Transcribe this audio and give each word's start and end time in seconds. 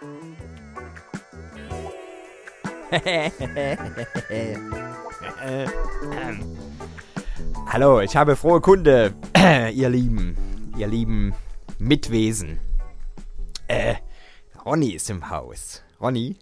Hallo, 7.66 8.00
ich 8.00 8.16
habe 8.16 8.34
frohe 8.34 8.62
Kunde, 8.62 9.14
ihr 9.74 9.90
Lieben, 9.90 10.38
ihr 10.78 10.86
lieben 10.86 11.34
Mitwesen. 11.78 12.58
Äh, 13.68 13.96
Ronny 14.64 14.92
ist 14.92 15.10
im 15.10 15.28
Haus. 15.28 15.82
Ronny? 16.00 16.38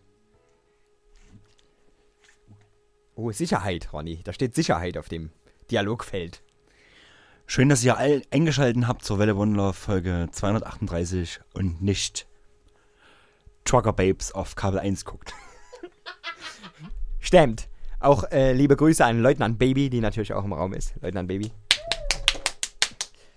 Oh, 3.17 3.33
Sicherheit, 3.33 3.93
Ronny. 3.93 4.21
Da 4.23 4.33
steht 4.33 4.55
Sicherheit 4.55 4.97
auf 4.97 5.09
dem 5.09 5.33
Dialogfeld. 5.73 6.45
Schön, 7.47 7.69
dass 7.69 7.83
ihr 7.83 7.97
all 7.97 8.23
eingeschaltet 8.31 8.87
habt 8.87 9.05
zur 9.05 9.19
Welle 9.19 9.37
Wonder 9.37 9.73
Folge 9.73 10.29
238 10.31 11.41
und 11.55 11.83
nicht 11.83 12.28
Trucker 13.69 13.93
Babes 13.93 14.33
auf 14.33 14.57
Kabel 14.57 14.81
1 14.81 15.05
guckt. 15.05 15.35
Stimmt. 17.21 17.69
Auch 18.01 18.25
äh, 18.31 18.53
liebe 18.53 18.77
Grüße 18.77 19.05
an 19.05 19.21
Leutnant 19.21 19.59
Baby, 19.59 19.91
die 19.91 20.01
natürlich 20.01 20.33
auch 20.33 20.45
im 20.45 20.55
Raum 20.55 20.73
ist. 20.73 20.95
Leutnant 21.03 21.29
Baby. 21.29 21.53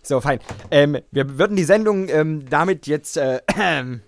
So, 0.02 0.22
fein. 0.22 0.40
Ähm, 0.72 0.98
wir 1.12 1.38
würden 1.38 1.58
die 1.58 1.64
Sendung 1.64 2.08
ähm, 2.08 2.50
damit 2.50 2.88
jetzt 2.88 3.18
äh, 3.18 3.42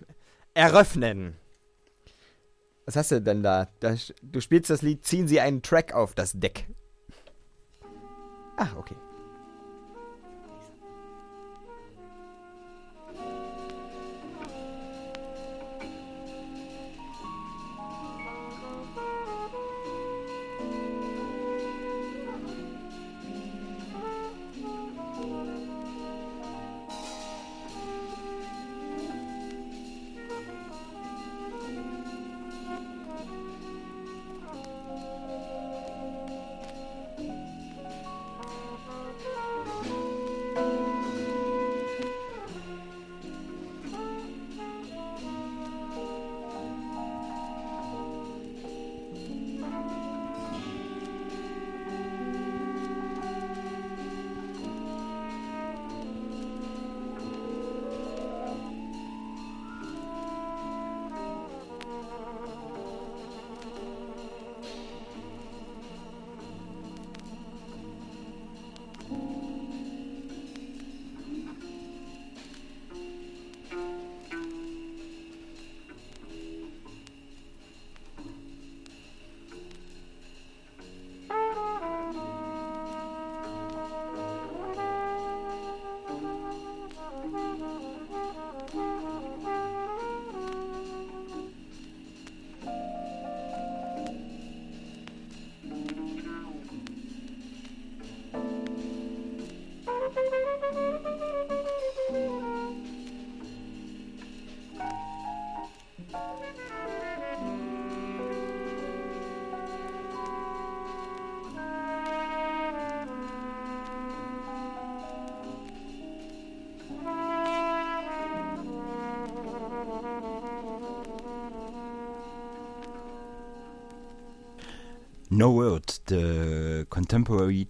eröffnen. 0.54 1.36
Was 2.86 2.96
hast 2.96 3.12
du 3.12 3.22
denn 3.22 3.44
da? 3.44 3.68
da? 3.82 3.96
Du 4.22 4.40
spielst 4.40 4.70
das 4.70 4.82
Lied 4.82 5.06
Ziehen 5.06 5.28
Sie 5.28 5.42
einen 5.42 5.62
Track 5.62 5.94
auf 5.94 6.16
das 6.16 6.34
Deck. 6.34 6.68
Ah, 8.58 8.70
okay. 8.78 8.96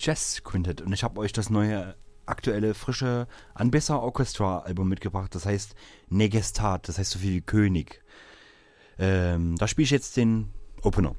Jazz 0.03 0.43
Quintet. 0.43 0.81
Und 0.81 0.91
ich 0.91 1.03
habe 1.03 1.21
euch 1.21 1.31
das 1.31 1.49
neue, 1.49 1.95
aktuelle, 2.25 2.73
frische 2.73 3.25
Anbesser 3.53 4.01
Orchestra 4.01 4.59
Album 4.59 4.89
mitgebracht. 4.89 5.33
Das 5.33 5.45
heißt 5.45 5.75
Negestat, 6.09 6.89
das 6.89 6.97
heißt 6.97 7.11
so 7.11 7.19
viel 7.19 7.31
wie 7.35 7.41
König. 7.41 8.03
Ähm, 8.99 9.55
da 9.55 9.65
spiele 9.65 9.85
ich 9.85 9.91
jetzt 9.91 10.17
den 10.17 10.53
Opener. 10.81 11.15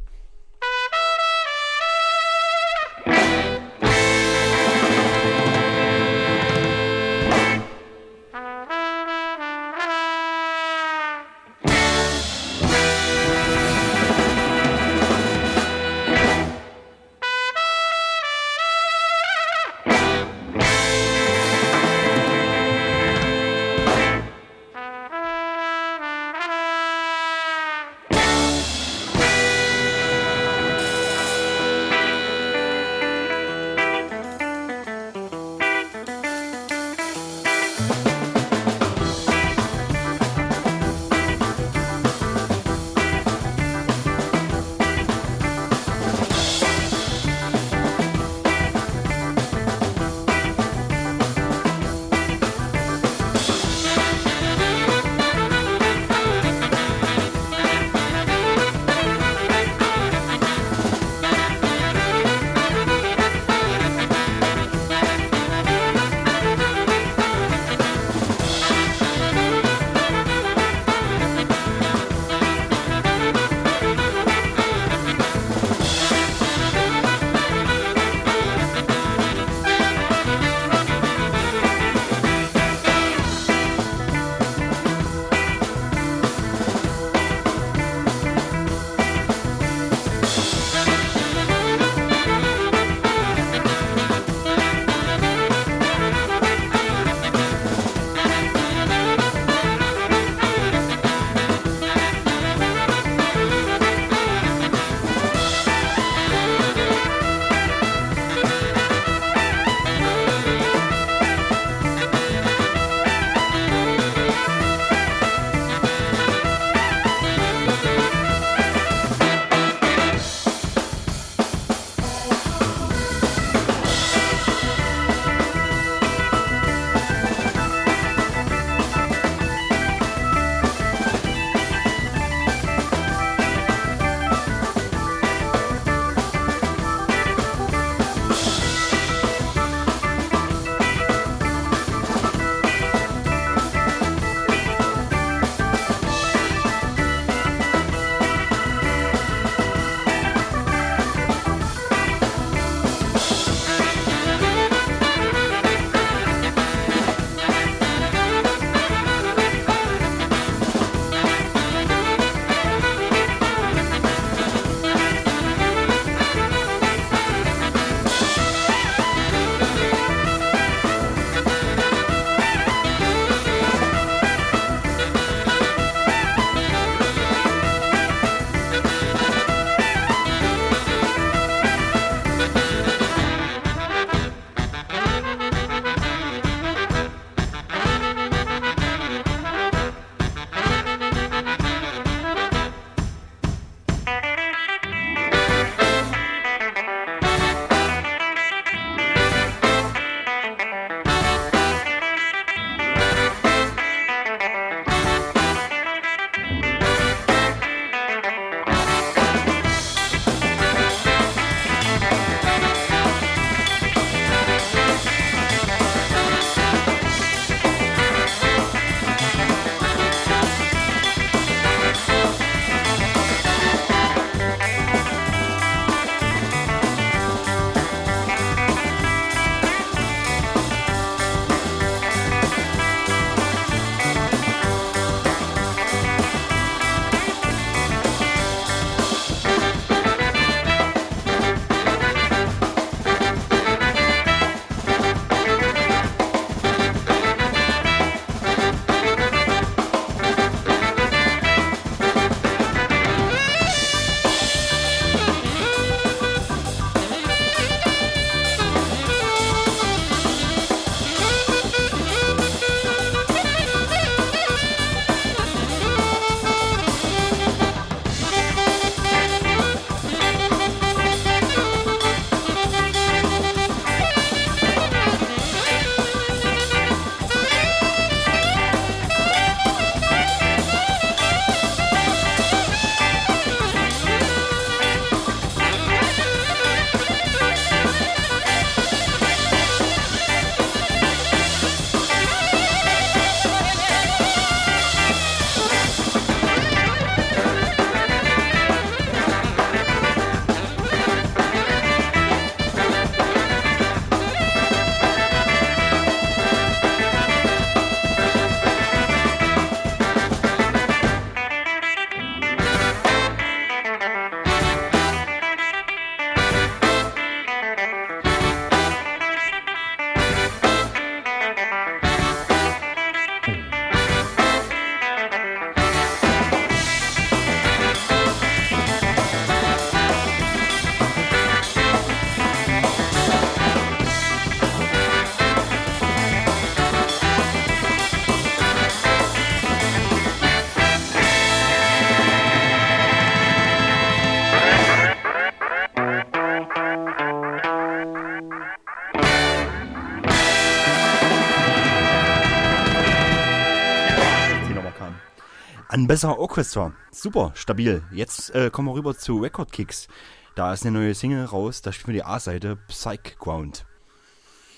Ein 356.04 356.08
besser 356.08 356.38
Orchestra. 356.38 356.92
Super, 357.10 357.52
stabil. 357.54 358.02
Jetzt 358.12 358.54
äh, 358.54 358.68
kommen 358.68 358.88
wir 358.88 358.94
rüber 358.94 359.16
zu 359.16 359.38
Record 359.38 359.72
Kicks. 359.72 360.06
Da 360.54 360.74
ist 360.74 360.84
eine 360.84 360.98
neue 360.98 361.14
Single 361.14 361.46
raus, 361.46 361.80
da 361.80 361.92
spielen 361.92 362.16
wir 362.16 362.20
die 362.20 362.26
A-Seite 362.26 362.76
Psych 362.88 363.38
Ground. 363.38 363.86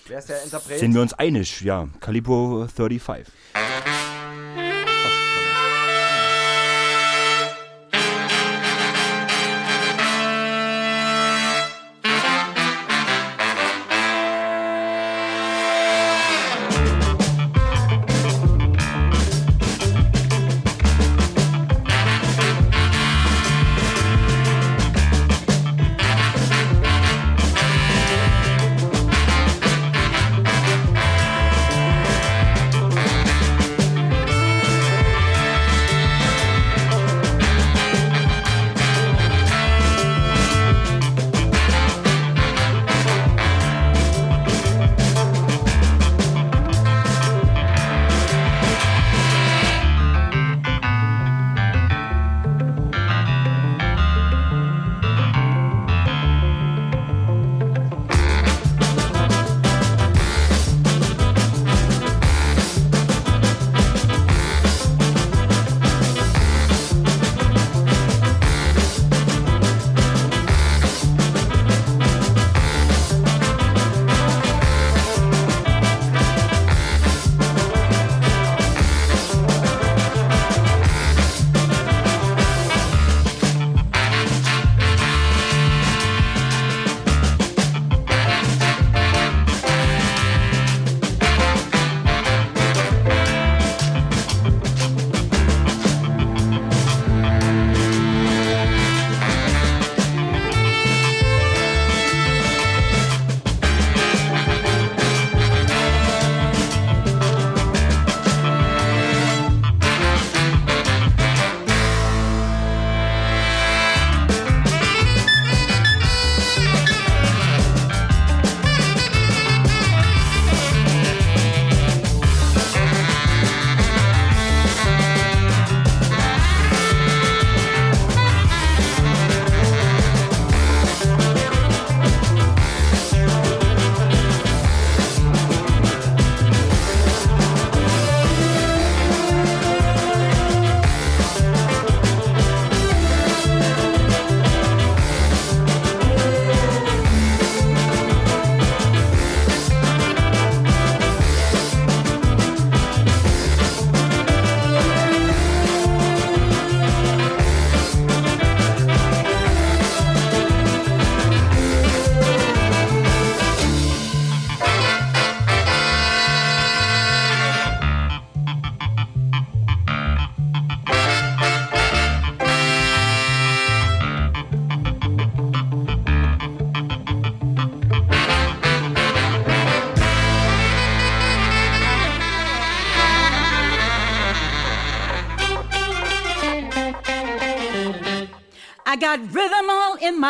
Wer 0.07 0.21
ist 0.21 0.29
der 0.29 0.45
Interpret? 0.45 0.79
Sind 0.79 0.95
wir 0.95 1.03
uns 1.03 1.15
einig? 1.15 1.63
Ja, 1.63 1.89
Calibro 1.99 2.69
35. 2.69 3.27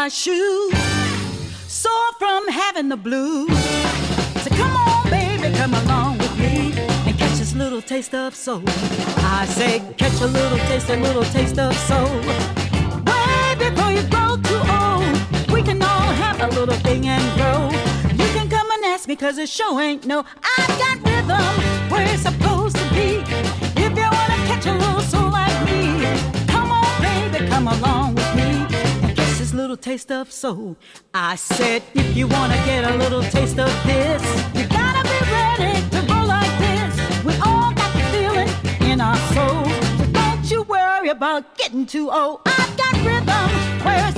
My 0.06 0.10
shoes, 0.10 0.72
sore 1.66 2.12
from 2.16 2.46
having 2.46 2.88
the 2.88 2.96
blues. 2.96 3.50
So 4.44 4.50
come 4.50 4.76
on, 4.76 5.10
baby, 5.10 5.52
come 5.56 5.74
along 5.74 6.18
with 6.18 6.38
me 6.38 6.72
and 7.06 7.18
catch 7.18 7.38
this 7.40 7.56
little 7.56 7.82
taste 7.82 8.14
of 8.14 8.32
soul. 8.32 8.62
I 9.36 9.46
say, 9.48 9.82
catch 9.96 10.20
a 10.20 10.28
little 10.28 10.58
taste, 10.68 10.90
a 10.90 10.96
little 10.96 11.24
taste 11.24 11.58
of 11.58 11.74
soul. 11.88 12.20
Way 13.10 13.56
before 13.58 13.90
you 13.90 14.04
grow 14.14 14.36
too 14.48 14.62
old, 14.80 15.50
we 15.50 15.60
can 15.60 15.82
all 15.82 16.10
have 16.22 16.40
a 16.40 16.48
little 16.54 16.78
thing 16.86 17.08
and 17.08 17.24
grow. 17.36 17.68
You 18.12 18.30
can 18.32 18.48
come 18.48 18.70
and 18.70 18.84
ask 18.84 19.08
me, 19.08 19.16
cause 19.16 19.38
it 19.38 19.48
sure 19.48 19.80
ain't 19.80 20.06
no. 20.06 20.24
I 20.44 20.66
got 20.82 20.96
rhythm 21.10 21.90
where 21.90 22.06
it's 22.14 22.22
supposed 22.22 22.76
to 22.76 22.88
be. 22.90 23.24
If 23.84 23.92
you 23.98 24.08
wanna 24.16 24.38
catch 24.46 24.66
a 24.66 24.72
little 24.72 25.00
soul 25.00 25.30
like 25.30 25.58
me, 25.66 25.82
come 26.46 26.70
on, 26.70 27.02
baby, 27.02 27.48
come 27.48 27.66
along 27.66 28.15
taste 29.86 30.10
of 30.10 30.32
soul. 30.32 30.76
I 31.14 31.36
said, 31.36 31.80
if 31.94 32.16
you 32.16 32.26
wanna 32.26 32.56
get 32.66 32.82
a 32.82 32.96
little 32.96 33.22
taste 33.22 33.60
of 33.60 33.70
this, 33.86 34.20
you 34.52 34.66
gotta 34.66 35.02
be 35.12 35.18
ready 35.30 35.74
to 35.92 35.98
roll 36.12 36.26
like 36.26 36.54
this. 36.58 36.92
We 37.24 37.32
all 37.34 37.72
got 37.72 37.92
the 37.94 38.02
feeling 38.12 38.50
in 38.90 39.00
our 39.00 39.16
soul. 39.34 39.64
So 39.98 40.04
don't 40.10 40.50
you 40.50 40.64
worry 40.64 41.10
about 41.10 41.56
getting 41.56 41.86
too 41.86 42.10
old. 42.10 42.40
I've 42.46 42.76
got 42.76 42.94
rhythm 43.06 43.48
where 43.84 44.10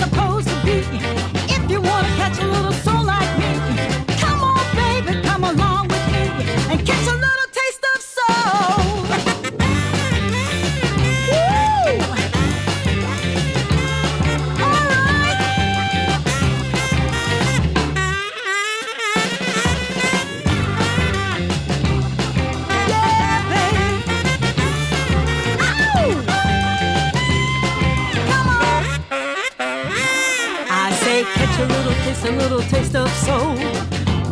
a 32.28 32.32
little 32.32 32.60
taste 32.60 32.94
of 32.94 33.08
soul. 33.10 33.54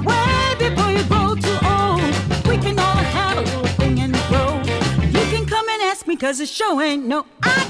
Way 0.05 0.55
before 0.59 0.91
you 0.91 1.03
grow 1.05 1.35
too 1.35 1.59
old, 1.65 2.03
we 2.47 2.59
can 2.59 2.79
all 2.79 3.03
have 3.17 3.39
a 3.39 3.41
little 3.41 3.67
thing 3.79 4.01
and 4.01 4.13
grow. 4.29 4.61
You 5.19 5.25
can 5.33 5.47
come 5.47 5.67
and 5.69 5.83
ask 5.83 6.07
me, 6.07 6.17
cause 6.17 6.41
it 6.41 6.49
sure 6.49 6.83
ain't 6.83 7.07
no. 7.07 7.25
I 7.43 7.66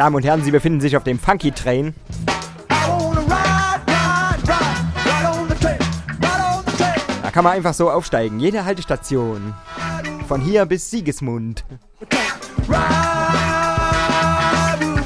Damen 0.00 0.16
und 0.16 0.24
Herren, 0.24 0.42
Sie 0.42 0.50
befinden 0.50 0.80
sich 0.80 0.96
auf 0.96 1.04
dem 1.04 1.18
Funky 1.18 1.52
Train. 1.52 1.94
Da 7.22 7.30
kann 7.30 7.44
man 7.44 7.52
einfach 7.52 7.74
so 7.74 7.90
aufsteigen. 7.90 8.40
Jede 8.40 8.64
Haltestation. 8.64 9.52
Von 10.26 10.40
hier 10.40 10.64
bis 10.64 10.90
Siegesmund. 10.90 11.66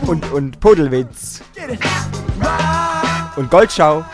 Und, 0.06 0.30
und 0.30 0.60
Podelwitz. 0.60 1.42
Und 3.34 3.50
Goldschau. 3.50 4.04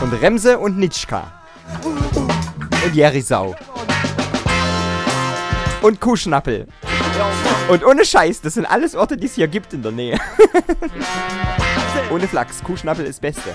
Und 0.00 0.12
Remse 0.12 0.60
und 0.60 0.78
Nitschka. 0.78 1.32
Und 1.82 2.94
Jerisau. 2.94 3.56
Und 5.82 6.00
Kuhschnappel. 6.00 6.68
Und 7.68 7.84
ohne 7.84 8.04
Scheiß, 8.04 8.40
das 8.40 8.54
sind 8.54 8.66
alles 8.66 8.94
Orte, 8.94 9.16
die 9.16 9.26
es 9.26 9.34
hier 9.34 9.48
gibt 9.48 9.72
in 9.72 9.82
der 9.82 9.92
Nähe. 9.92 10.18
ohne 12.10 12.26
Flachs, 12.26 12.62
Kuhschnappel 12.62 13.04
ist 13.04 13.20
Beste. 13.20 13.50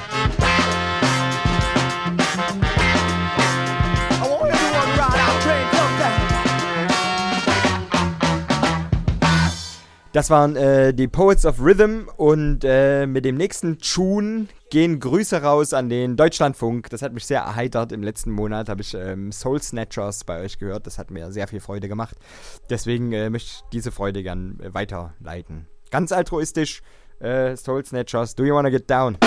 Das 10.14 10.30
waren 10.30 10.56
äh, 10.56 10.94
die 10.94 11.08
Poets 11.08 11.44
of 11.44 11.60
Rhythm 11.60 12.08
und 12.18 12.60
äh, 12.64 13.08
mit 13.08 13.26
dem 13.26 13.36
nächsten 13.36 13.80
Tune 13.80 14.46
gehen 14.70 15.00
Grüße 15.00 15.42
raus 15.42 15.74
an 15.74 15.90
den 15.90 16.16
Deutschlandfunk. 16.16 16.92
Das 16.92 17.02
hat 17.02 17.14
mich 17.14 17.26
sehr 17.26 17.42
erheitert. 17.42 17.92
Im 17.92 18.04
letzten 18.04 18.30
Monat 18.30 18.70
habe 18.70 18.84
ich 18.84 18.94
ähm, 18.94 19.32
Soul 19.32 19.60
Snatchers 19.60 20.24
bei 20.24 20.40
euch 20.40 20.60
gehört. 20.60 20.86
Das 20.86 21.00
hat 21.00 21.10
mir 21.10 21.32
sehr 21.32 21.48
viel 21.48 21.60
Freude 21.60 21.88
gemacht. 21.88 22.16
Deswegen 22.70 23.12
äh, 23.12 23.32
möchte 23.32 23.50
ich 23.50 23.64
diese 23.72 23.92
Freude 23.92 24.22
gern 24.22 24.60
äh, 24.62 24.72
weiterleiten. 24.72 25.66
Ganz 25.90 26.12
altruistisch, 26.12 26.84
äh, 27.20 27.58
Soul 27.58 27.84
Snatchers, 27.84 28.36
Do 28.36 28.44
You 28.44 28.54
Wanna 28.54 28.70
Get 28.70 28.88
Down? 28.88 29.18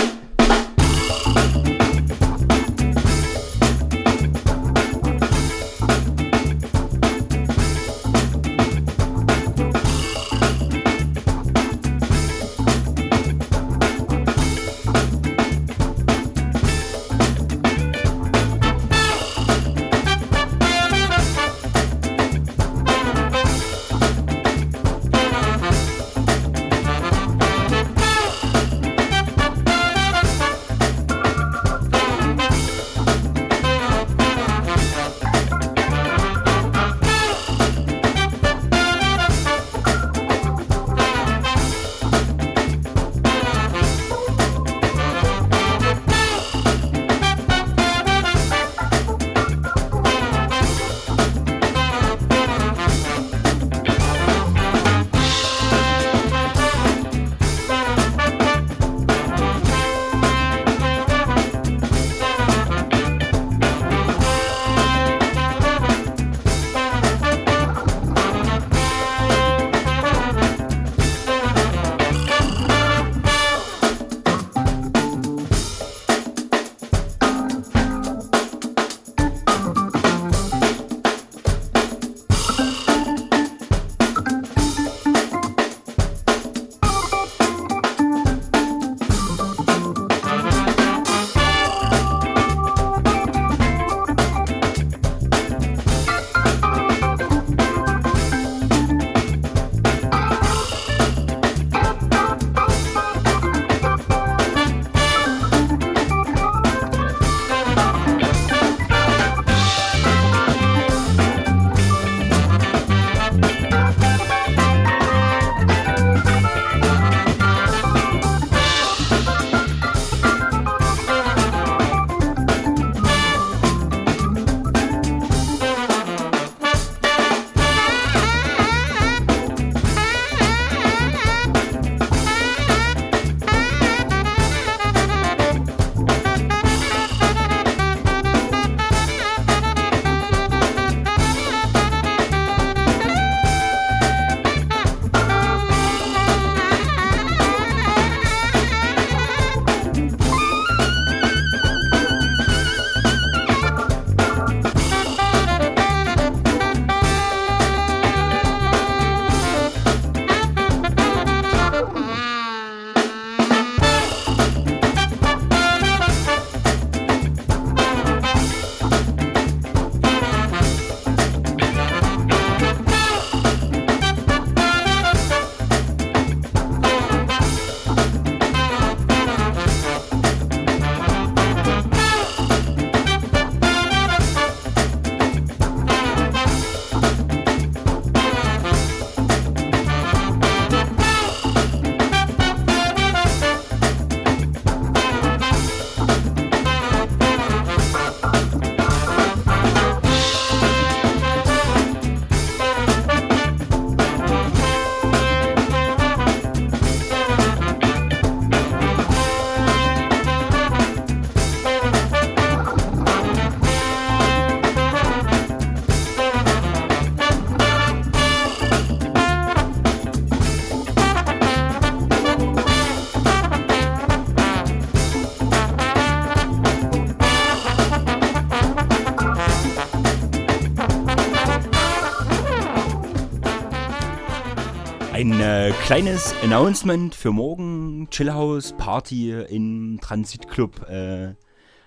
Äh, 235.66 235.72
kleines 235.84 236.32
Announcement 236.44 237.14
für 237.14 237.32
morgen. 237.32 238.08
Chillhouse 238.10 238.72
Party 238.76 239.32
im 239.32 239.98
Transitclub 240.00 240.88
äh, 240.88 241.34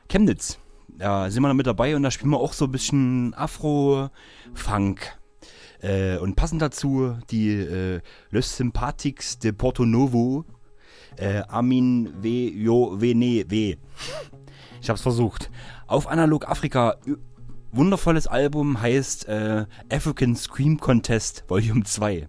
Chemnitz. 0.10 0.60
Da 0.90 1.30
sind 1.30 1.44
wir 1.44 1.54
mit 1.54 1.68
dabei 1.68 1.96
und 1.96 2.04
da 2.04 2.12
spielen 2.12 2.32
wir 2.32 2.40
auch 2.40 2.52
so 2.52 2.66
ein 2.66 2.72
bisschen 2.72 3.34
Afro-Funk. 3.36 5.18
Äh, 5.82 6.18
und 6.18 6.36
passend 6.36 6.62
dazu 6.62 7.16
die 7.30 7.52
äh, 7.52 8.02
Les 8.32 8.58
Sympathiques 8.58 9.40
de 9.40 9.54
Porto 9.54 9.86
Novo. 9.86 10.44
Äh, 11.16 11.44
Amin 11.48 12.12
W. 12.22 12.50
Jo 12.50 13.00
Vene 13.00 13.46
W. 13.48 13.78
Ich 14.82 14.90
hab's 14.90 15.02
versucht. 15.02 15.50
Auf 15.88 16.08
Analog 16.08 16.50
Afrika. 16.50 16.98
Wundervolles 17.72 18.28
Album 18.28 18.82
heißt 18.82 19.28
äh, 19.30 19.66
African 19.92 20.36
Scream 20.36 20.80
Contest 20.80 21.46
Volume 21.48 21.84
2. 21.84 22.28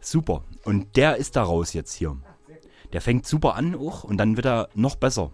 Super. 0.00 0.44
Und 0.64 0.96
der 0.96 1.16
ist 1.16 1.36
da 1.36 1.42
raus 1.42 1.72
jetzt 1.72 1.94
hier. 1.94 2.16
Der 2.92 3.00
fängt 3.00 3.26
super 3.26 3.54
an 3.54 3.74
auch 3.74 4.04
und 4.04 4.16
dann 4.16 4.36
wird 4.36 4.46
er 4.46 4.68
noch 4.74 4.96
besser. 4.96 5.30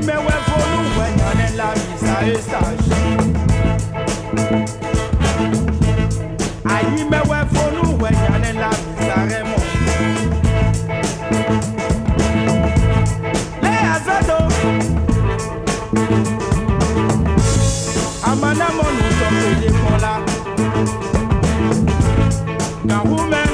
Ayi 0.00 0.06
mẹ́wẹ́ 0.08 0.38
fọlú 0.46 0.80
wẹ̀yàn 0.98 1.34
ní 1.38 1.46
lamisa 1.58 2.14
estashi. 2.32 3.00
Ayi 6.74 7.00
mẹ́wẹ́ 7.12 7.40
fọlú 7.52 7.84
wẹ̀yàn 8.02 8.36
ní 8.42 8.50
lamisa 8.62 9.16
rẹmọ. 9.30 9.58
Lẹ́yà 13.64 13.94
sẹ́dọ̀. 14.06 14.42
Amanamọ́nù 18.30 19.04
sọ 19.18 19.28
pèlè 19.40 19.68
kọ́lá. 19.82 20.12
Gàwúmẹ́. 22.88 23.44
Àjọ 23.44 23.49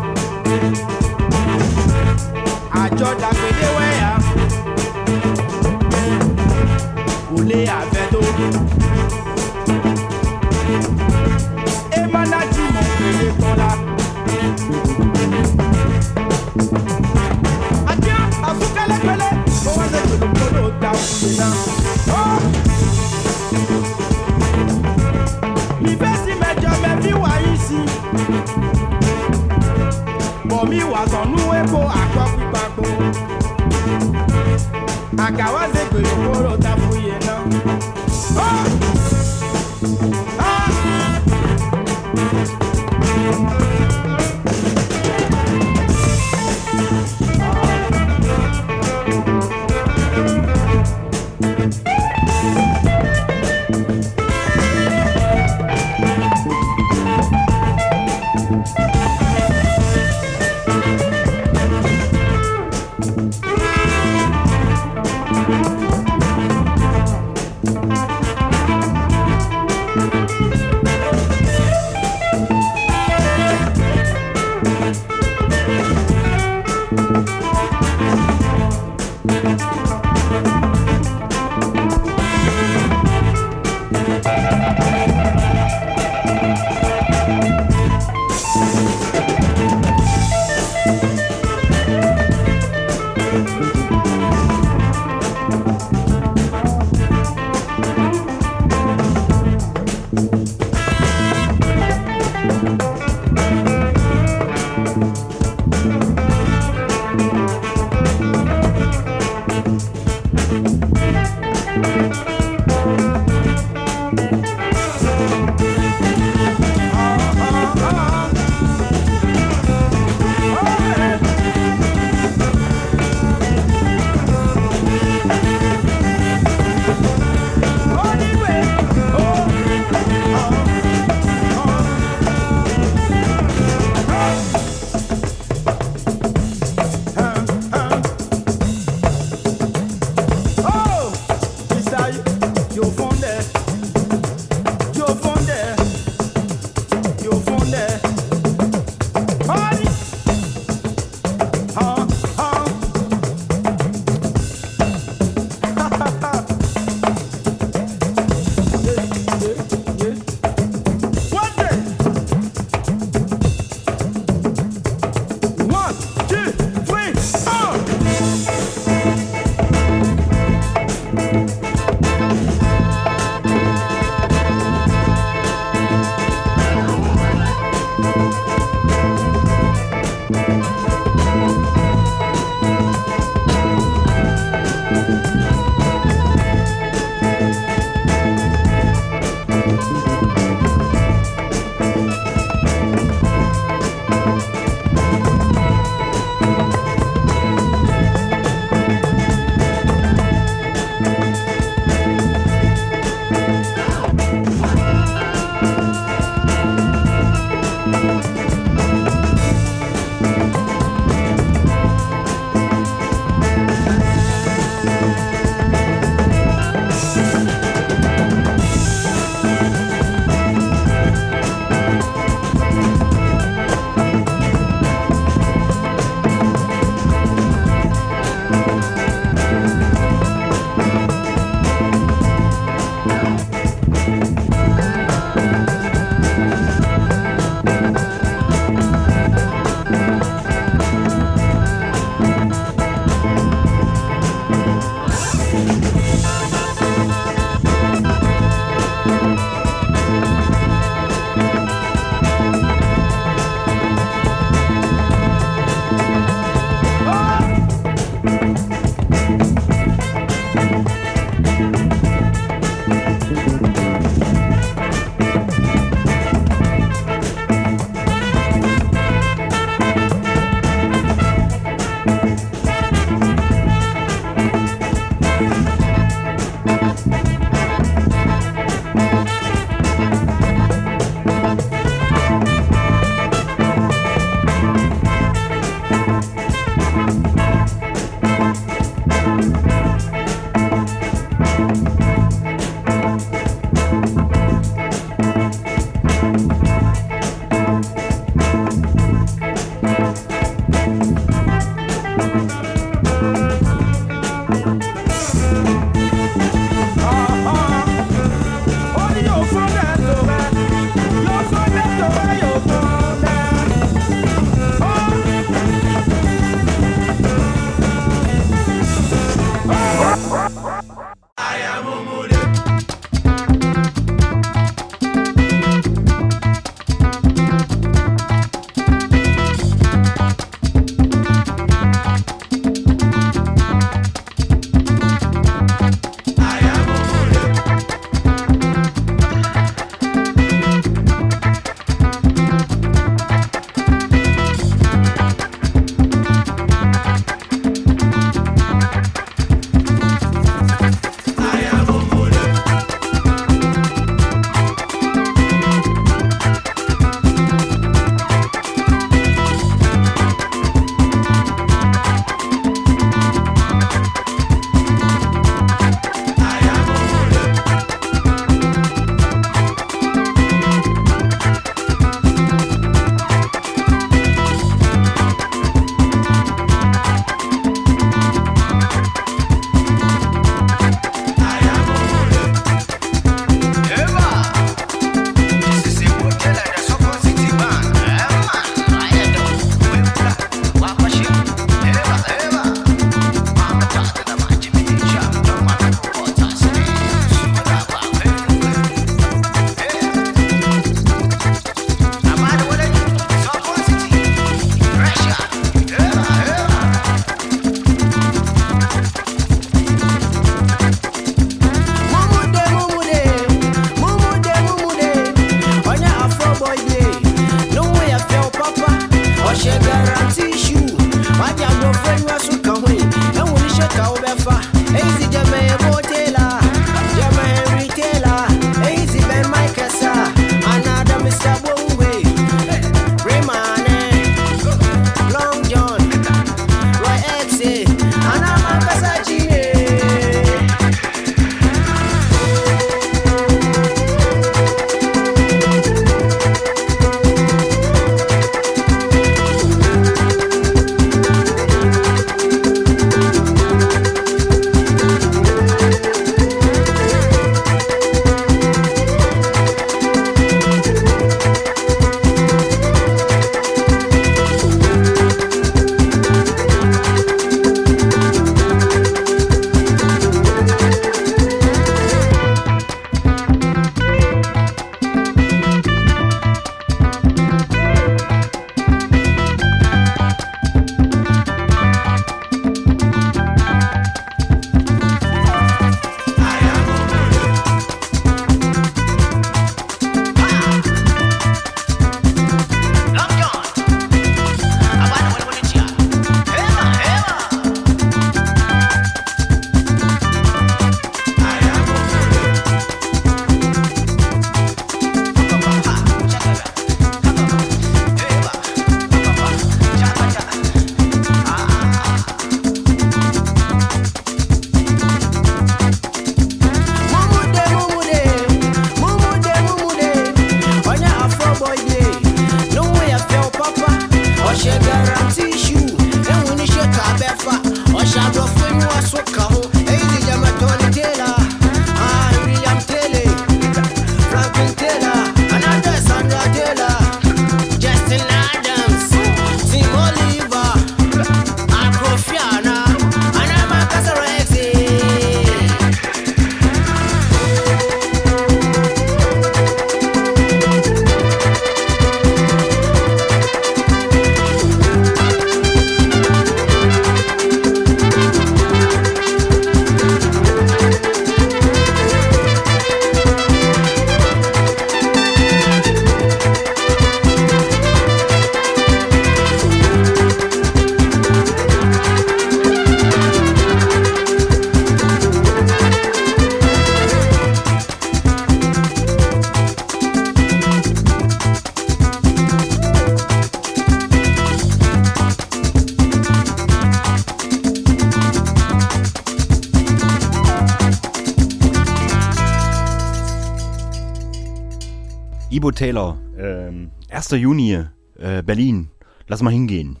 Taylor, 595.86 596.18
ähm, 596.36 596.90
1. 597.10 597.30
Juni, 597.36 597.84
äh, 598.18 598.42
Berlin. 598.42 598.90
Lass 599.28 599.40
mal 599.40 599.52
hingehen. 599.52 600.00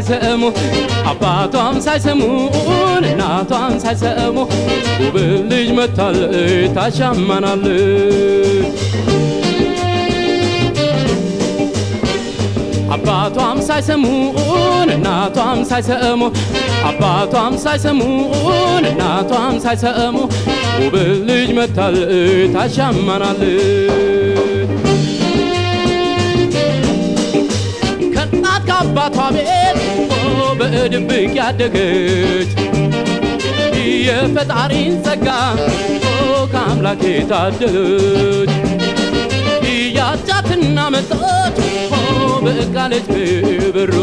ሳይሰሙ 0.00 0.42
አባቷም 1.10 1.76
ሳይሰሙን 1.84 3.04
እናቷም 3.08 3.72
ሳይሰሙ 3.84 4.36
ውብ 5.00 5.16
ልጅ 5.50 5.68
መታለች 5.78 6.34
ታሻማናለች 6.76 8.76
አባቷም 12.96 13.58
ሳይሰሙን 13.68 14.36
እናቷም 14.96 15.60
ሳይሰሙ 15.70 16.20
አባቷም 16.90 17.56
ሳይሰሙን 17.64 18.86
እናቷም 18.92 19.56
ሳይሰሙ 19.66 20.16
ውብ 20.82 20.94
ልጅ 21.30 21.50
መታለች 21.58 22.14
ታሻማናለች 22.56 23.66
ከእናት 28.14 28.62
ከአባቷ 28.70 29.18
ቤት 29.36 29.57
በድብቅ 30.60 31.10
ያደገች 31.38 32.50
የፈጣሪን 34.06 34.94
ጸጋ 35.06 35.28
ከአምላክ 36.52 37.02
የታደለች 37.08 38.52
እያጫትና 39.70 40.78
መጣች 40.94 41.58
በቃለች 42.44 43.08
በብሩ 43.74 43.94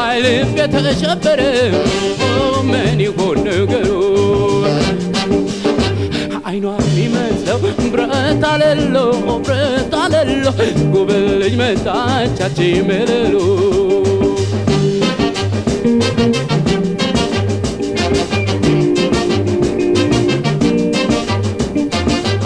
አይልብ 0.00 0.52
የተሸበረ 0.60 1.40
ምን 2.70 3.00
ይሆን 3.04 3.38
ነገሩ? 3.48 3.88
አይኗ 6.48 6.66
የሚመስለው 6.86 7.58
ብረት 7.92 8.44
አለሎ 8.50 8.96
ብረት 9.40 9.94
አለሎ 10.02 10.44
ጉብል 10.94 11.26
ልጅ 11.42 11.54
መጣቻች 11.62 12.58
ምልሉ 12.88 13.34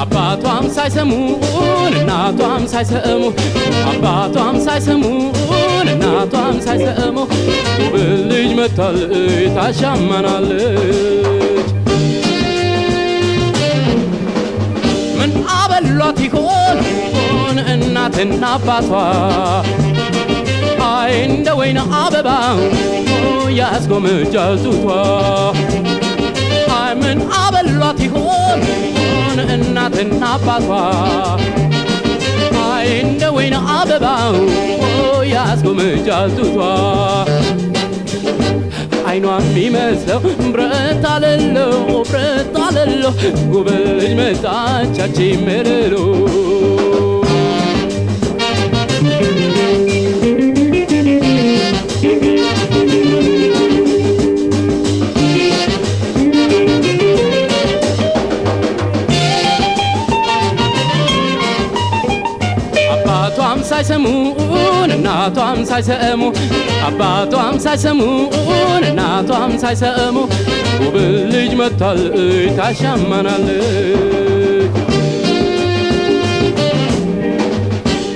አባቷም 0.03 0.65
ሳይሰሙን 0.77 1.43
እናቷም 2.01 2.63
ሳይሰሙ 2.73 3.23
አባቷም 3.91 4.57
ሳይሰሙን 4.67 5.27
እናቷም 5.95 6.57
ሳይሰሙ 6.67 7.17
ጉብል 7.79 8.01
ልጅ 8.31 8.51
መታለች 8.61 9.13
ታሻማናለች 9.57 10.89
ምን 15.19 15.33
አበሏት 15.57 16.19
ይሆን? 16.27 16.79
ሆን 17.17 17.59
እናትና 17.75 18.43
አባቷ 18.57 18.91
እንደ 21.22 21.48
ወይን 21.60 21.80
አበባ 22.00 22.30
ያስጎመጃል 23.60 24.56
ጡቷ 24.64 24.88
አይ 26.78 26.94
ምን 27.02 27.20
አበሏት 27.40 28.00
ይሆን 28.06 28.62
ሆን 28.98 29.40
እናትና 29.56 30.24
አባቷ 30.34 30.70
አይ 32.68 32.88
እንደ 33.02 33.24
ወይን 33.38 33.56
አበባ 33.76 34.06
ያስጎመጃል 35.36 36.30
ጡቷ 36.38 36.58
አይኗ 39.10 39.26
የሚመስለው 39.40 40.22
ብረት 40.54 41.04
አለለው 41.12 41.74
ብረት 42.10 42.56
አለለው 42.66 43.14
ጉብል 43.52 43.84
ልጅ 44.00 44.14
መጣቻች 44.20 45.18
ምልሉ 45.46 45.94
ሳይሰሙን 63.83 64.91
እናቷም 64.95 65.59
ሳይሰሙ 65.69 66.23
አባቷም 66.87 67.55
ሳይሰሙን 67.65 68.83
እናቷም 68.89 69.53
ሳይሰሙ 69.63 70.17
ውብል 70.83 71.15
ልጅ 71.33 71.53
መታለች 71.61 72.51
ታሻማናለች 72.59 73.79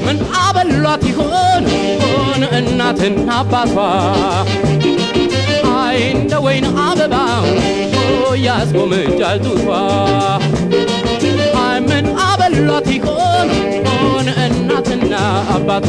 ምን 0.05 0.19
አበሏት 0.43 1.05
ይሆን 1.11 1.65
ሆን 2.03 2.45
እናትና 2.61 3.31
አባቷ? 3.39 3.77
አይ 5.79 5.99
እንደ 6.13 6.35
ወይን 6.47 6.69
አበባ 6.85 7.15
ያስጎመጃል 8.47 9.39
ጡቷ 9.47 9.67
አይ 11.65 11.79
ምን 11.89 12.07
አበሏት 12.27 12.89
ይሆን 12.97 13.49
ሆን 13.89 14.27
አባቷ 15.56 15.88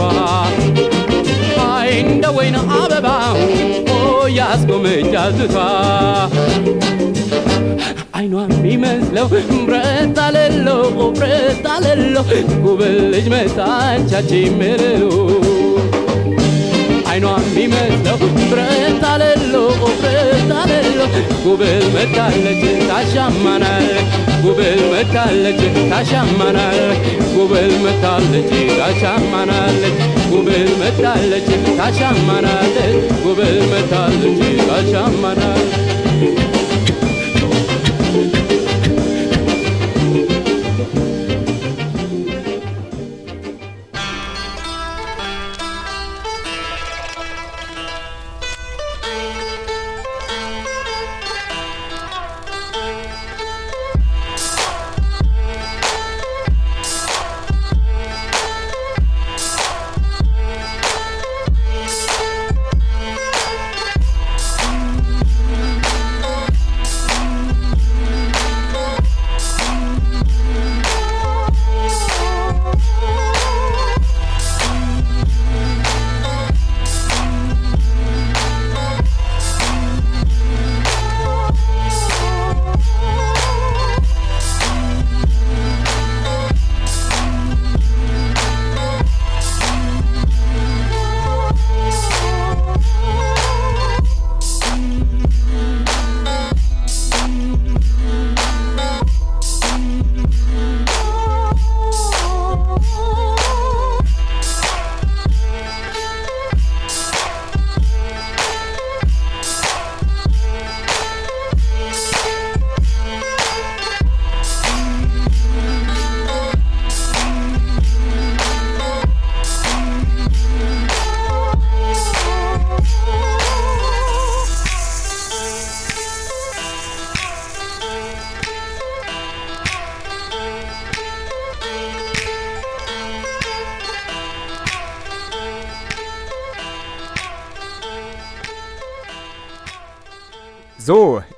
አይ 1.69 1.91
እንደ 2.03 2.27
ወይን 2.37 2.57
አበባ 2.75 3.07
ያስጎመጃል 4.37 5.33
ጡቷ 5.41 5.57
አይኗ 8.19 8.35
የሚመስለው 8.53 9.27
ብረት 9.63 10.19
አለሎ 10.25 10.69
ብረት 11.19 11.67
አለሎ 11.75 12.17
ጉብል 12.65 12.97
ልጅ 13.15 13.27
መጣቻች 13.35 14.31
ምልሉ 14.61 15.03
አይኗ 17.13 17.27
የሚመስለው 17.41 18.19
ብረት 18.51 19.05
አለሎ 19.13 19.55
ብረት 20.03 20.53
አለሎ 20.61 21.01
ጉብል 21.47 21.85
መታለች 21.97 22.63
ታሻማናለች 22.91 24.11
ጉብል 24.45 24.81
መታለች 24.93 25.61
ታሻማናለች 25.93 27.05
ጉብል 27.35 27.73
መታለች 27.85 28.51
ታሻማናለች 28.81 29.99
ጉብል 30.33 30.71
መታለች 30.83 31.49
ታሻማናለች 31.79 32.95
ጉብል 33.25 33.59
መታለች 33.73 34.41
ታሻማናለች 34.69 35.75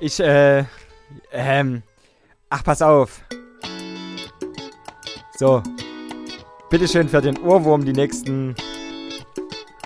ich, 0.07 0.19
äh, 0.19 0.63
ähm, 1.31 1.83
ach, 2.49 2.63
pass 2.63 2.81
auf. 2.81 3.21
So, 5.37 5.61
bitteschön 6.69 7.07
für 7.07 7.21
den 7.21 7.37
Ohrwurm 7.37 7.85
die 7.85 7.93
nächsten 7.93 8.55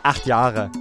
acht 0.03 0.25
Jahre. 0.25 0.71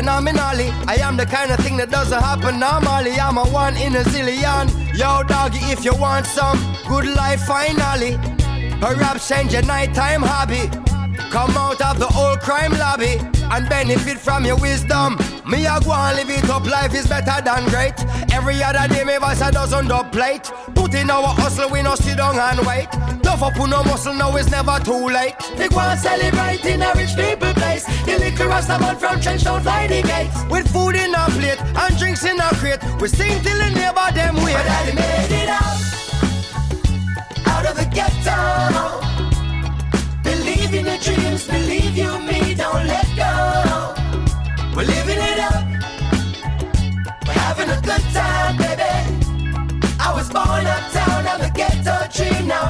Phenomenally. 0.00 0.70
I 0.88 0.96
am 1.02 1.18
the 1.18 1.26
kind 1.26 1.50
of 1.50 1.58
thing 1.60 1.76
that 1.76 1.90
doesn't 1.90 2.22
happen 2.22 2.58
normally. 2.58 3.20
I'm 3.20 3.36
a 3.36 3.44
one 3.44 3.76
in 3.76 3.96
a 3.96 4.02
zillion. 4.12 4.66
Yo, 4.96 5.22
doggy, 5.24 5.60
if 5.74 5.84
you 5.84 5.94
want 5.94 6.24
some 6.24 6.58
good 6.88 7.04
life, 7.04 7.42
finally. 7.42 8.16
Perhaps 8.80 9.28
change 9.28 9.52
your 9.52 9.62
nighttime 9.62 10.22
hobby. 10.22 10.64
Come 11.30 11.50
out 11.50 11.82
of 11.82 11.98
the 11.98 12.08
old 12.16 12.40
crime 12.40 12.72
lobby 12.78 13.20
and 13.52 13.68
benefit 13.68 14.16
from 14.16 14.46
your 14.46 14.56
wisdom. 14.56 15.18
Me 15.46 15.66
a 15.66 15.76
go 15.84 15.92
and 15.92 16.16
live 16.16 16.30
it 16.30 16.48
up, 16.48 16.64
life 16.64 16.94
is 16.94 17.06
better 17.06 17.36
than 17.44 17.68
great. 17.68 17.92
Every 18.32 18.62
other 18.62 18.88
day 18.88 19.04
me 19.04 19.18
voice 19.18 19.42
a 19.42 19.52
dozen 19.52 19.86
dub 19.88 20.12
plate. 20.12 20.50
Put 20.74 20.94
in 20.94 21.10
our 21.10 21.28
hustle, 21.40 21.68
we 21.68 21.82
no 21.82 21.94
sit 21.94 22.16
down 22.16 22.38
and 22.38 22.66
wait. 22.66 22.88
Tough 23.40 23.58
up 23.58 23.68
no 23.70 23.82
muscle, 23.84 24.12
now 24.12 24.36
it's 24.36 24.50
never 24.50 24.78
too 24.80 25.08
late. 25.08 25.34
They 25.56 25.68
go 25.68 25.78
and 25.80 25.98
celebrate 25.98 26.62
in 26.66 26.82
a 26.82 26.92
rich 26.94 27.16
people 27.16 27.54
place. 27.54 27.86
The 28.04 28.18
liquor 28.18 28.46
rasta 28.46 28.78
man 28.78 28.98
from 28.98 29.18
Trenchtown 29.18 29.62
fly 29.62 29.86
the 29.86 30.02
gates. 30.02 30.44
With 30.50 30.70
food 30.70 30.94
in 30.94 31.14
a 31.14 31.24
plate 31.30 31.58
and 31.58 31.96
drinks 31.96 32.22
in 32.26 32.38
a 32.38 32.50
crate. 32.60 32.80
We 33.00 33.08
sing 33.08 33.40
till 33.40 33.56
the 33.56 33.70
neighbor 33.70 34.12
them 34.12 34.36
wait. 34.44 34.52
My 34.52 34.62
daddy 34.62 34.92
made 34.92 35.32
it 35.42 35.48
out, 35.48 35.80
out 37.46 37.64
of 37.64 37.76
the 37.80 37.86
ghetto. 37.96 39.00
Believe 40.22 40.74
in 40.74 40.84
your 40.84 40.98
dreams, 40.98 41.46
believe 41.46 41.96
you 41.96 42.18
me, 42.18 42.54
don't 42.54 42.86
let 42.86 43.08
go. 43.16 43.94
We're 44.76 44.84
living 44.84 45.18
it 45.18 45.38
up, 45.38 45.64
we're 47.26 47.32
having 47.32 47.70
a 47.70 47.80
good 47.80 48.04
time, 48.12 48.58
baby. 48.58 48.82
I 49.98 50.12
was 50.14 50.28
born 50.28 50.66
uptown, 50.66 51.24
now 51.24 51.38
the 51.38 51.50
ghetto 51.54 52.06
dream, 52.12 52.48
now 52.48 52.69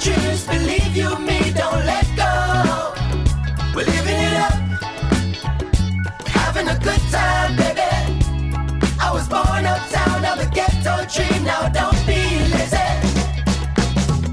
Dreams, 0.00 0.46
believe 0.46 0.96
you 0.96 1.18
me, 1.18 1.52
don't 1.52 1.84
let 1.84 2.06
go. 2.16 2.94
We're 3.74 3.84
living 3.84 4.16
it 4.16 4.36
up, 4.46 4.54
having 6.26 6.68
a 6.68 6.78
good 6.78 7.02
time, 7.12 7.54
baby. 7.54 7.82
I 8.98 9.10
was 9.12 9.28
born 9.28 9.66
uptown, 9.66 10.22
now 10.22 10.36
the 10.36 10.48
ghetto 10.54 11.04
dream, 11.04 11.44
now 11.44 11.68
don't 11.68 12.00
be 12.06 12.16
lazy. 12.48 12.88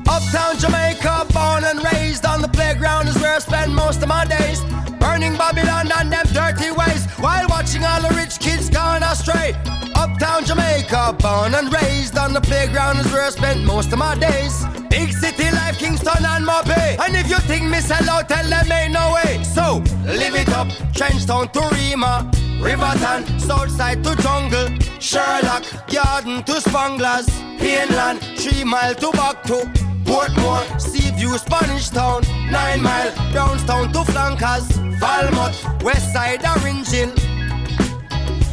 Uptown 0.08 0.58
Jamaica, 0.58 1.28
born 1.34 1.66
and 1.66 1.84
raised 1.92 2.26
on 2.26 2.42
the 2.42 2.48
playground 2.48 3.10
is 3.10 3.18
where 3.20 3.36
I 3.36 3.40
spend 3.40 3.76
most 3.76 4.02
of 4.02 4.08
my 4.08 4.24
days. 4.24 4.64
Burning 5.02 5.36
Babylon 5.36 5.92
and 6.00 6.10
them 6.10 6.28
dirty 6.32 6.72
ways 6.72 7.06
while 7.20 7.46
watching 7.50 7.84
all 7.84 8.02
the 8.02 8.16
rich 8.16 8.40
kids 8.40 8.70
gone 8.70 9.04
astray. 9.04 9.54
Uptown 9.96 10.46
Jamaica, 10.46 11.18
born 11.20 11.56
and 11.56 11.74
raised 11.74 11.87
on 12.28 12.34
the 12.34 12.42
playground 12.42 13.00
is 13.00 13.10
where 13.14 13.24
I 13.24 13.30
spent 13.30 13.64
most 13.64 13.94
of 13.94 14.00
my 14.00 14.14
days. 14.16 14.66
Big 14.90 15.14
city 15.14 15.50
life, 15.52 15.80
Kingston 15.80 16.26
and 16.26 16.46
Mobay. 16.46 17.00
And 17.00 17.16
if 17.16 17.30
you 17.30 17.40
think 17.50 17.64
me 17.72 17.80
sell 17.80 18.10
out, 18.10 18.28
tell 18.28 18.48
them 18.50 18.70
ain't 18.70 18.94
no 18.94 19.14
way. 19.16 19.42
So, 19.44 19.82
live 20.04 20.36
it 20.36 20.50
up, 20.50 20.68
Trenchtown 20.98 21.46
to 21.56 21.62
Rema, 21.76 22.30
Riverton, 22.60 23.40
Southside 23.40 24.04
to 24.04 24.14
Jungle, 24.18 24.68
Sherlock, 25.00 25.64
Garden 25.88 26.44
to 26.44 26.56
Spanglers, 26.68 27.28
Pineland, 27.60 28.20
Three 28.40 28.66
Mile 28.66 28.96
to 28.96 29.10
Baku, 29.12 29.60
Portmore, 30.04 30.66
Seaview, 30.82 31.38
Spanish 31.38 31.90
Town, 31.90 32.24
Nine 32.52 32.82
Mile, 32.82 33.12
Brownstown 33.32 33.94
to 33.94 34.04
Flankers, 34.12 34.68
Falmouth, 35.00 35.84
West 35.84 36.12
Side, 36.12 36.44
Orange 36.46 36.90
Hill. 36.90 37.14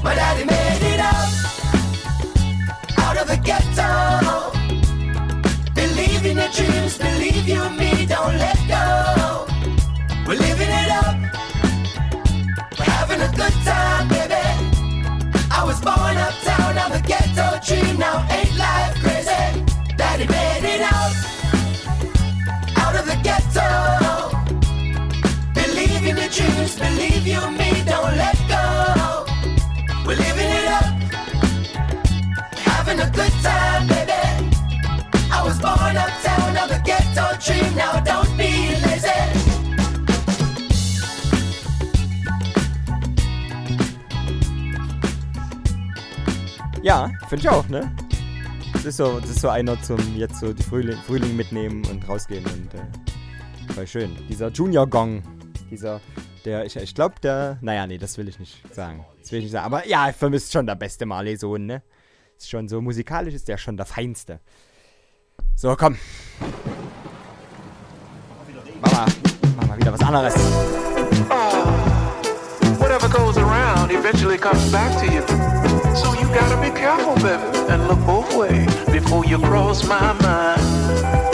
My 0.04 0.14
daddy 0.14 0.44
made 0.44 0.94
it 0.94 1.00
out 1.00 1.43
of 3.24 3.30
the 3.30 3.36
ghetto. 3.48 4.52
Believe 5.74 6.26
in 6.26 6.36
your 6.36 6.48
dreams, 6.48 6.98
believe 6.98 7.48
you 7.48 7.62
me, 7.70 8.06
don't 8.06 8.36
let 8.44 8.58
go. 8.68 9.46
We're 10.26 10.40
living 10.48 10.72
it 10.82 10.90
up, 11.02 11.16
we're 12.78 12.92
having 12.98 13.20
a 13.20 13.30
good 13.40 13.56
time, 13.64 14.08
baby. 14.08 14.44
I 15.50 15.62
was 15.64 15.80
born 15.80 16.16
uptown, 16.26 16.74
now 16.74 16.88
the 16.88 17.02
ghetto 17.10 17.46
dream, 17.66 17.98
now 17.98 18.26
ain't 18.30 18.56
life 18.56 18.94
crazy. 19.02 19.44
Daddy 19.96 20.26
made 20.26 20.64
it 20.74 20.82
out, 20.94 21.14
out 22.82 22.94
of 23.00 23.04
the 23.10 23.18
ghetto. 23.26 23.68
Believe 25.54 26.04
in 26.10 26.16
your 26.16 26.32
dreams, 26.36 26.76
believe 26.76 27.26
you 27.26 27.42
me, 27.58 27.70
don't 27.90 28.16
let 28.22 28.38
go. 28.54 28.64
We're 30.06 30.16
living 30.16 30.50
it 30.60 30.66
up, 30.78 30.83
Ja, 46.84 47.10
finde 47.28 47.36
ich 47.36 47.48
auch, 47.48 47.66
ne? 47.70 47.90
Das 48.74 48.84
ist 48.84 48.98
so, 48.98 49.18
das 49.18 49.30
ist 49.30 49.40
so 49.40 49.48
einer 49.48 49.80
zum 49.80 49.98
jetzt 50.16 50.38
so 50.38 50.52
die 50.52 50.62
Frühling, 50.62 50.98
Frühling 51.06 51.34
mitnehmen 51.34 51.82
und 51.86 52.06
rausgehen 52.06 52.44
und 52.44 52.74
äh, 52.74 53.72
voll 53.72 53.86
schön. 53.86 54.14
Dieser 54.28 54.50
Junior 54.50 54.86
Gong, 54.86 55.22
dieser, 55.70 56.02
der, 56.44 56.66
ich, 56.66 56.76
ich 56.76 56.94
glaube, 56.94 57.14
der, 57.22 57.56
naja, 57.62 57.86
nee, 57.86 57.96
das 57.96 58.18
will 58.18 58.28
ich 58.28 58.38
nicht 58.38 58.62
sagen. 58.74 59.06
Das 59.18 59.32
will 59.32 59.38
ich 59.38 59.44
nicht 59.46 59.52
sagen. 59.52 59.64
Aber 59.64 59.86
ja, 59.88 60.12
mich 60.28 60.42
ist 60.42 60.52
schon 60.52 60.66
der 60.66 60.74
beste 60.74 61.06
Marley-Sohn, 61.06 61.64
ne? 61.64 61.82
Schon 62.48 62.68
so 62.68 62.80
musikalisch, 62.80 63.34
ist 63.34 63.48
der 63.48 63.58
schon 63.58 63.76
der 63.76 63.86
feinste. 63.86 64.40
So, 65.56 65.74
komm. 65.76 65.96
Mach 68.80 68.92
mal, 68.92 69.06
mach 69.56 69.66
mal 69.66 69.78
wieder 69.78 69.92
was 69.92 70.02
anderes. 70.02 70.34
Whatever 72.78 73.08
goes 73.08 73.36
around 73.38 73.90
eventually 73.90 74.36
comes 74.36 74.70
back 74.70 74.92
to 74.98 75.06
you. 75.06 75.22
So 75.96 76.12
you 76.14 76.26
gotta 76.34 76.60
be 76.60 76.70
careful, 76.70 77.14
baby, 77.16 77.42
and 77.70 77.88
look 77.88 77.98
both 78.06 78.34
ways 78.36 78.68
before 78.92 79.24
you 79.24 79.38
cross 79.38 79.84
my 79.84 80.12
mind. 80.22 81.33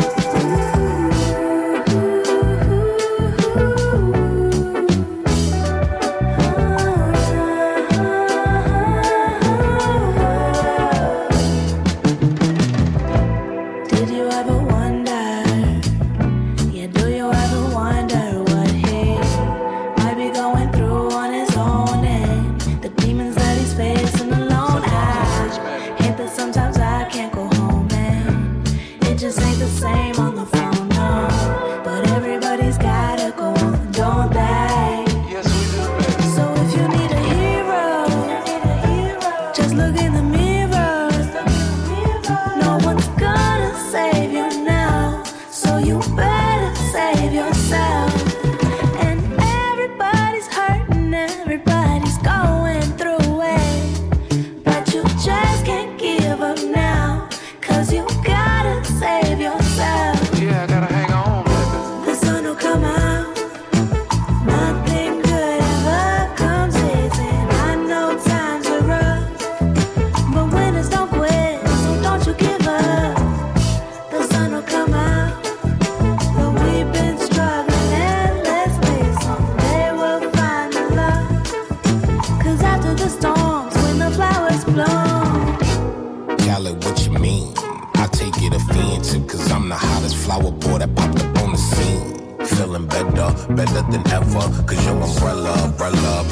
Better 93.57 93.82
than 93.90 94.07
ever. 94.12 94.40
Cause 94.66 94.84
your 94.84 95.01
umbrella, 95.01 95.53
umbrella. 95.64 96.24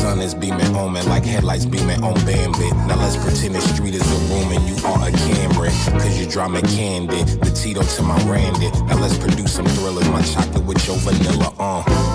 Sun 0.00 0.20
is 0.20 0.34
beaming 0.34 0.74
on 0.74 0.92
me 0.92 1.02
like 1.02 1.24
headlights 1.24 1.66
beaming 1.66 2.02
on 2.02 2.14
Bambit. 2.26 2.72
Now 2.88 2.96
let's 2.96 3.16
pretend 3.16 3.54
the 3.54 3.60
street 3.60 3.94
is 3.94 4.02
a 4.02 4.18
room 4.32 4.52
and 4.52 4.62
you 4.68 4.76
are 4.86 5.08
a 5.08 5.12
Cameron. 5.12 5.72
Cause 6.00 6.18
you 6.18 6.26
drama 6.26 6.62
candy, 6.62 7.22
the 7.22 7.50
Tito 7.50 7.82
to 7.82 8.02
my 8.02 8.16
Randy. 8.24 8.70
Now 8.86 8.98
let's 8.98 9.18
produce 9.18 9.54
some 9.54 9.66
thrillers, 9.66 10.08
my 10.08 10.22
chocolate 10.22 10.64
with 10.64 10.86
your 10.86 10.96
vanilla, 10.98 11.52
uh. 11.58 12.09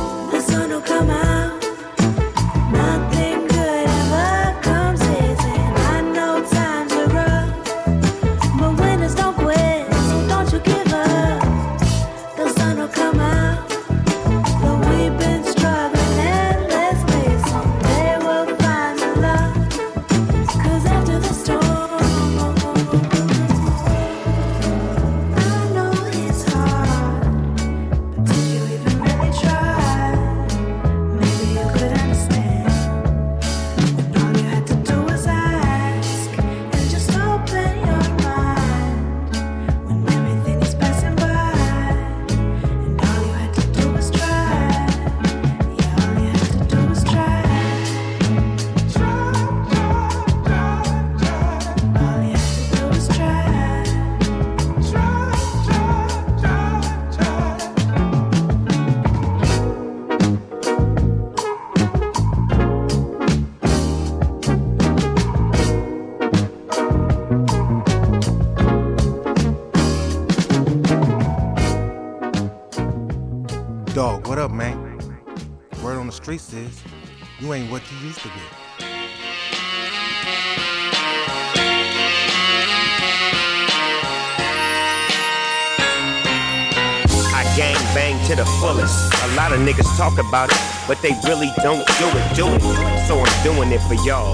Talk 90.16 90.28
about 90.28 90.50
it, 90.52 90.58
but 90.88 91.02
they 91.02 91.12
really 91.28 91.52
don't 91.64 91.86
do 92.00 92.08
it, 92.08 92.36
do 92.36 92.48
it. 92.48 93.08
So 93.08 93.20
I'm 93.20 93.44
doing 93.44 93.72
it 93.72 93.82
for 93.82 93.96
y'all. 94.06 94.34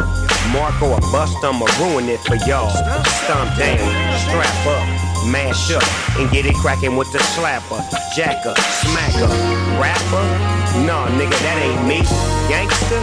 Marco 0.54 0.94
a 0.94 1.00
bust, 1.12 1.38
I'ma 1.44 1.66
ruin 1.80 2.10
it 2.10 2.20
for 2.22 2.36
y'all. 2.48 2.70
Stomp 2.70 3.58
down, 3.58 3.88
strap 4.20 4.68
up, 4.68 4.86
mash 5.28 5.72
up, 5.72 5.84
and 6.18 6.30
get 6.32 6.46
it 6.46 6.56
cracking 6.56 6.96
with 6.96 7.12
the 7.12 7.20
slapper, 7.20 7.82
jacker, 8.16 8.54
smacker, 8.84 9.30
rapper. 9.80 10.24
Nah, 10.86 11.08
nigga, 11.18 11.38
that 11.46 11.58
ain't 11.62 11.88
me. 11.88 12.02
Gangster? 12.50 13.02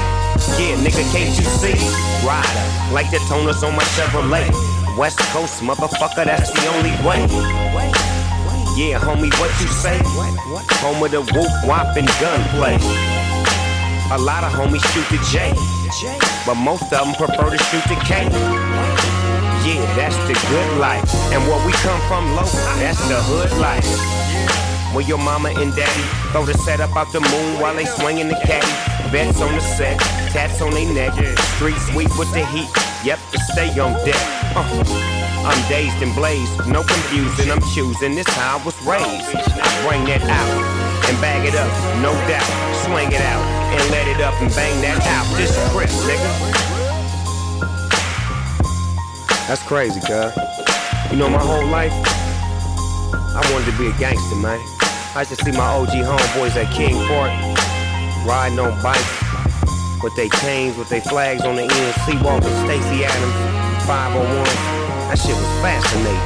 Yeah, 0.60 0.76
nigga, 0.82 1.04
can't 1.12 1.36
you 1.36 1.44
see? 1.44 1.78
Rider, 2.26 2.92
like 2.92 3.10
the 3.10 3.18
toners 3.28 3.62
on 3.66 3.74
my 3.74 3.84
Chevrolet. 3.96 4.48
West 4.96 5.18
Coast, 5.32 5.62
motherfucker, 5.62 6.24
that's 6.24 6.50
the 6.50 6.66
only 6.74 6.90
way. 7.06 7.97
Yeah, 8.78 9.00
homie, 9.00 9.26
what 9.42 9.50
you 9.58 9.66
say? 9.66 9.98
Home 10.78 11.02
of 11.02 11.10
the 11.10 11.18
whoop, 11.34 11.50
whop, 11.66 11.96
and 11.96 12.06
gunplay. 12.22 12.78
A 14.14 14.18
lot 14.22 14.46
of 14.46 14.54
homies 14.54 14.86
shoot 14.94 15.02
the 15.10 15.18
J, 15.34 15.50
but 16.46 16.54
most 16.54 16.84
of 16.84 17.02
them 17.02 17.12
prefer 17.18 17.50
to 17.50 17.58
shoot 17.58 17.82
the 17.90 17.98
K. 18.06 18.22
Yeah, 19.66 19.82
that's 19.98 20.14
the 20.30 20.38
good 20.46 20.78
life. 20.78 21.02
And 21.34 21.42
where 21.50 21.58
we 21.66 21.72
come 21.82 21.98
from, 22.06 22.30
low, 22.38 22.46
that's 22.78 23.02
the 23.10 23.18
hood 23.18 23.50
life. 23.58 23.82
Where 24.94 25.04
your 25.04 25.18
mama 25.18 25.48
and 25.58 25.74
daddy 25.74 26.30
throw 26.30 26.46
the 26.46 26.54
set 26.54 26.78
up 26.78 26.94
out 26.94 27.10
the 27.10 27.18
moon 27.18 27.58
while 27.58 27.74
they 27.74 27.84
swinging 27.84 28.28
the 28.28 28.38
caddy. 28.46 29.10
Vets 29.10 29.40
on 29.40 29.56
the 29.56 29.60
set, 29.60 29.98
tats 30.30 30.62
on 30.62 30.70
their 30.70 30.86
neck. 30.94 31.14
Street 31.58 31.74
sweep 31.90 32.16
with 32.16 32.30
the 32.32 32.46
heat, 32.54 32.70
yep, 33.04 33.18
to 33.32 33.40
stay 33.40 33.76
on 33.80 33.92
deck. 34.06 34.22
Uh. 34.54 35.17
I'm 35.48 35.68
dazed 35.68 36.02
and 36.02 36.14
blazed, 36.14 36.68
no 36.68 36.82
confusing. 36.84 37.50
I'm 37.50 37.62
choosing 37.72 38.14
this 38.14 38.28
how 38.28 38.58
I 38.58 38.64
was 38.64 38.76
raised. 38.84 39.32
I 39.32 39.68
bring 39.88 40.04
that 40.04 40.20
out 40.28 40.52
and 41.08 41.16
bag 41.24 41.48
it 41.48 41.56
up, 41.56 41.72
no 42.04 42.12
doubt. 42.28 42.44
Swing 42.84 43.08
it 43.08 43.24
out 43.24 43.40
and 43.72 43.80
let 43.90 44.06
it 44.06 44.20
up 44.20 44.36
and 44.42 44.52
bang 44.54 44.76
that 44.82 45.00
out. 45.08 45.24
This 45.40 45.56
Chris, 45.72 45.88
nigga. 46.04 46.28
That's 49.48 49.62
crazy, 49.62 50.00
cuz. 50.00 50.36
You 51.10 51.16
know, 51.16 51.30
my 51.30 51.40
whole 51.40 51.66
life, 51.68 51.96
I 53.32 53.40
wanted 53.50 53.72
to 53.72 53.78
be 53.78 53.88
a 53.88 53.96
gangster, 53.96 54.36
man. 54.36 54.60
I 55.16 55.24
used 55.24 55.32
to 55.32 55.44
see 55.44 55.52
my 55.52 55.64
OG 55.64 55.96
homeboys 56.04 56.56
at 56.60 56.70
King 56.74 57.00
Park 57.08 57.32
riding 58.28 58.58
on 58.58 58.76
bikes 58.82 60.02
with 60.02 60.14
their 60.14 60.28
canes, 60.28 60.76
with 60.76 60.90
their 60.90 61.00
flags 61.00 61.42
on 61.44 61.56
the 61.56 61.62
end. 61.62 61.94
Seawalker, 62.04 62.52
Stacy 62.68 63.06
Adams, 63.06 63.86
501. 63.86 64.77
That 65.08 65.16
shit 65.16 65.34
was 65.34 65.48
fascinating. 65.64 66.20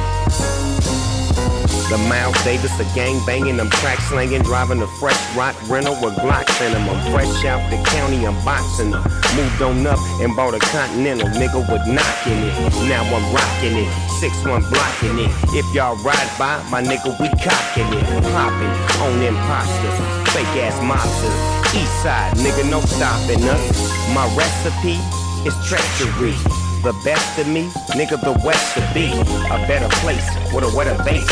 The 1.87 1.97
Miles 2.09 2.35
Davis, 2.43 2.75
the 2.75 2.83
gang 2.95 3.23
banging, 3.25 3.55
them 3.55 3.69
crack 3.69 3.99
slanging, 4.09 4.41
driving 4.41 4.81
a 4.81 4.87
fresh 4.99 5.15
rock 5.37 5.55
rental 5.69 5.93
with 6.01 6.15
Glocks 6.19 6.59
in 6.59 6.73
them. 6.73 6.89
I'm 6.89 6.99
fresh 7.13 7.45
out 7.45 7.63
the 7.69 7.77
county, 7.91 8.25
I'm 8.25 8.35
boxing 8.43 8.91
them. 8.91 9.03
Moved 9.35 9.61
on 9.61 9.85
up 9.87 9.99
and 10.19 10.35
bought 10.35 10.53
a 10.53 10.59
Continental, 10.59 11.29
nigga 11.29 11.63
with 11.63 11.85
knocking 11.87 12.43
it. 12.43 12.55
Now 12.89 13.07
I'm 13.07 13.23
rocking 13.31 13.77
it, 13.77 13.89
6-1 14.19 14.67
blocking 14.67 15.19
it. 15.19 15.31
If 15.55 15.71
y'all 15.73 15.95
ride 16.03 16.31
by, 16.39 16.59
my 16.69 16.81
nigga, 16.81 17.15
we 17.21 17.29
cocking 17.39 17.87
it. 17.87 18.03
Popping 18.35 18.73
on 18.99 19.21
imposters, 19.21 19.97
fake 20.33 20.59
ass 20.59 20.75
mobsters. 20.83 21.39
East 21.77 22.03
side, 22.03 22.35
nigga, 22.37 22.69
no 22.69 22.81
stopping 22.81 23.43
us. 23.47 23.69
My 24.13 24.25
recipe 24.35 24.99
is 25.47 25.55
treachery. 25.69 26.35
The 26.83 26.91
best 27.05 27.39
of 27.39 27.47
me, 27.47 27.71
nigga, 27.95 28.19
the 28.19 28.35
west 28.43 28.75
to 28.75 28.81
be. 28.93 29.07
A 29.07 29.57
better 29.71 29.87
place 30.03 30.27
with 30.53 30.67
a 30.67 30.71
wetter 30.75 31.01
base. 31.05 31.23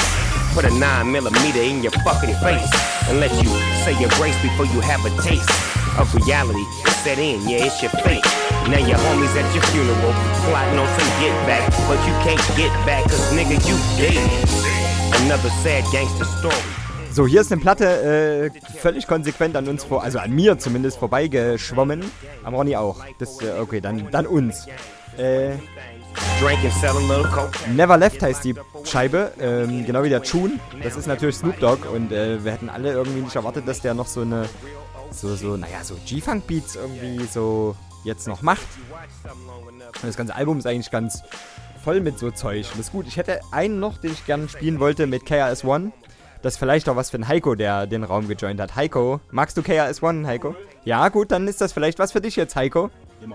Put 0.56 0.64
a 0.64 0.72
9 0.72 1.12
millimeter 1.12 1.60
in 1.60 1.84
your 1.84 1.92
fucking 2.08 2.36
face 2.40 2.72
and 3.12 3.20
let 3.20 3.32
you 3.44 3.52
say 3.84 3.92
your 4.00 4.08
grace 4.16 4.40
before 4.42 4.64
you 4.64 4.80
have 4.80 5.04
a 5.04 5.12
taste 5.20 5.52
of 6.00 6.08
reality. 6.16 6.64
Set 7.04 7.20
in, 7.20 7.44
yeah, 7.50 7.68
it's 7.68 7.84
your 7.84 7.92
fate. 8.00 8.24
Now 8.72 8.80
your 8.80 8.96
homies 8.96 9.36
at 9.36 9.44
your 9.52 9.64
funeral 9.76 10.16
plotting 10.48 10.80
on 10.80 10.88
some 10.96 11.12
get 11.20 11.36
back, 11.44 11.68
but 11.84 12.00
you 12.08 12.16
can't 12.24 12.40
get 12.56 12.72
back, 12.88 13.04
cause 13.12 13.34
nigga, 13.36 13.60
you 13.68 13.76
dead. 14.00 14.24
Another 15.20 15.50
sad 15.68 15.84
gangster 15.92 16.24
story. 16.40 16.56
So, 17.12 17.28
hier 17.28 17.42
ist 17.42 17.52
eine 17.52 17.60
Platte 17.60 18.52
äh, 18.56 18.78
völlig 18.78 19.06
konsequent 19.06 19.58
an 19.58 19.68
uns 19.68 19.84
vor, 19.84 20.02
also 20.02 20.20
an 20.20 20.32
mir 20.32 20.58
zumindest 20.60 20.98
vorbeigeschwommen. 20.98 22.10
Am 22.46 22.56
Ronny 22.56 22.78
auch. 22.78 23.04
Das, 23.20 23.42
äh, 23.42 23.60
okay, 23.60 23.82
dann, 23.82 24.10
dann 24.12 24.26
uns. 24.26 24.66
Äh. 25.18 25.56
Never 27.76 27.98
Left 27.98 28.22
heißt 28.22 28.44
die 28.44 28.56
Scheibe, 28.84 29.32
ähm, 29.40 29.86
genau 29.86 30.04
wie 30.04 30.10
der 30.10 30.24
Tune. 30.24 30.60
Das 30.84 30.96
ist 30.96 31.08
natürlich 31.08 31.38
Snoop 31.38 31.60
Dogg 31.60 31.88
und 31.88 32.12
äh, 32.12 32.44
wir 32.44 32.52
hätten 32.52 32.70
alle 32.70 32.92
irgendwie 32.92 33.22
nicht 33.22 33.36
erwartet, 33.36 33.68
dass 33.68 33.82
der 33.82 33.94
noch 33.94 34.08
so 34.08 34.22
eine, 34.22 34.50
so, 35.12 35.36
so, 35.36 35.56
naja, 35.58 35.84
so 35.84 35.96
G-Funk-Beats 36.06 36.76
irgendwie 36.76 37.26
so 37.26 37.76
jetzt 38.04 38.28
noch 38.28 38.42
macht. 38.42 38.66
Und 40.02 40.04
das 40.04 40.18
ganze 40.18 40.36
Album 40.36 40.58
ist 40.58 40.66
eigentlich 40.66 40.92
ganz 40.92 41.24
voll 41.84 42.02
mit 42.02 42.20
so 42.20 42.32
Zeug. 42.32 42.66
Und 42.72 42.80
das 42.80 42.88
ist 42.88 42.92
gut. 42.92 43.08
Ich 43.08 43.18
hätte 43.18 43.40
einen 43.52 43.80
noch, 43.80 43.98
den 43.98 44.12
ich 44.12 44.26
gerne 44.26 44.50
spielen 44.50 44.80
wollte 44.80 45.08
mit 45.08 45.26
KRS-One. 45.26 45.92
Das 46.42 46.54
ist 46.54 46.60
vielleicht 46.60 46.90
auch 46.90 46.96
was 46.96 47.12
für 47.12 47.18
den 47.18 47.28
Heiko, 47.28 47.54
der 47.56 47.86
den 47.86 48.04
Raum 48.04 48.28
gejoint 48.28 48.60
hat. 48.60 48.76
Heiko, 48.76 49.20
magst 49.30 49.58
du 49.58 49.62
KRS-One, 49.62 50.26
Heiko? 50.26 50.56
Ja, 50.84 51.10
gut, 51.10 51.32
dann 51.32 51.48
ist 51.48 51.62
das 51.62 51.72
vielleicht 51.72 52.00
was 52.00 52.14
für 52.14 52.22
dich 52.22 52.36
jetzt, 52.36 52.56
Heiko. 52.56 52.90
So 53.22 53.28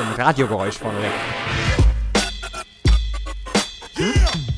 dem 0.00 0.14
Radiogeräusch 0.14 0.78
vorne 0.78 1.02
weg. 1.02 1.12
Yeah! 3.98 4.49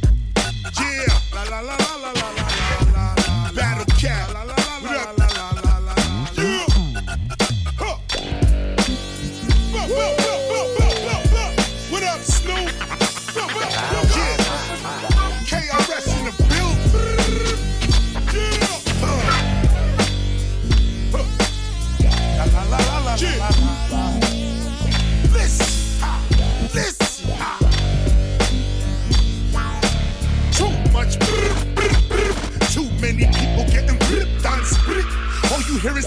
hear 35.82 35.98
is 35.98 36.06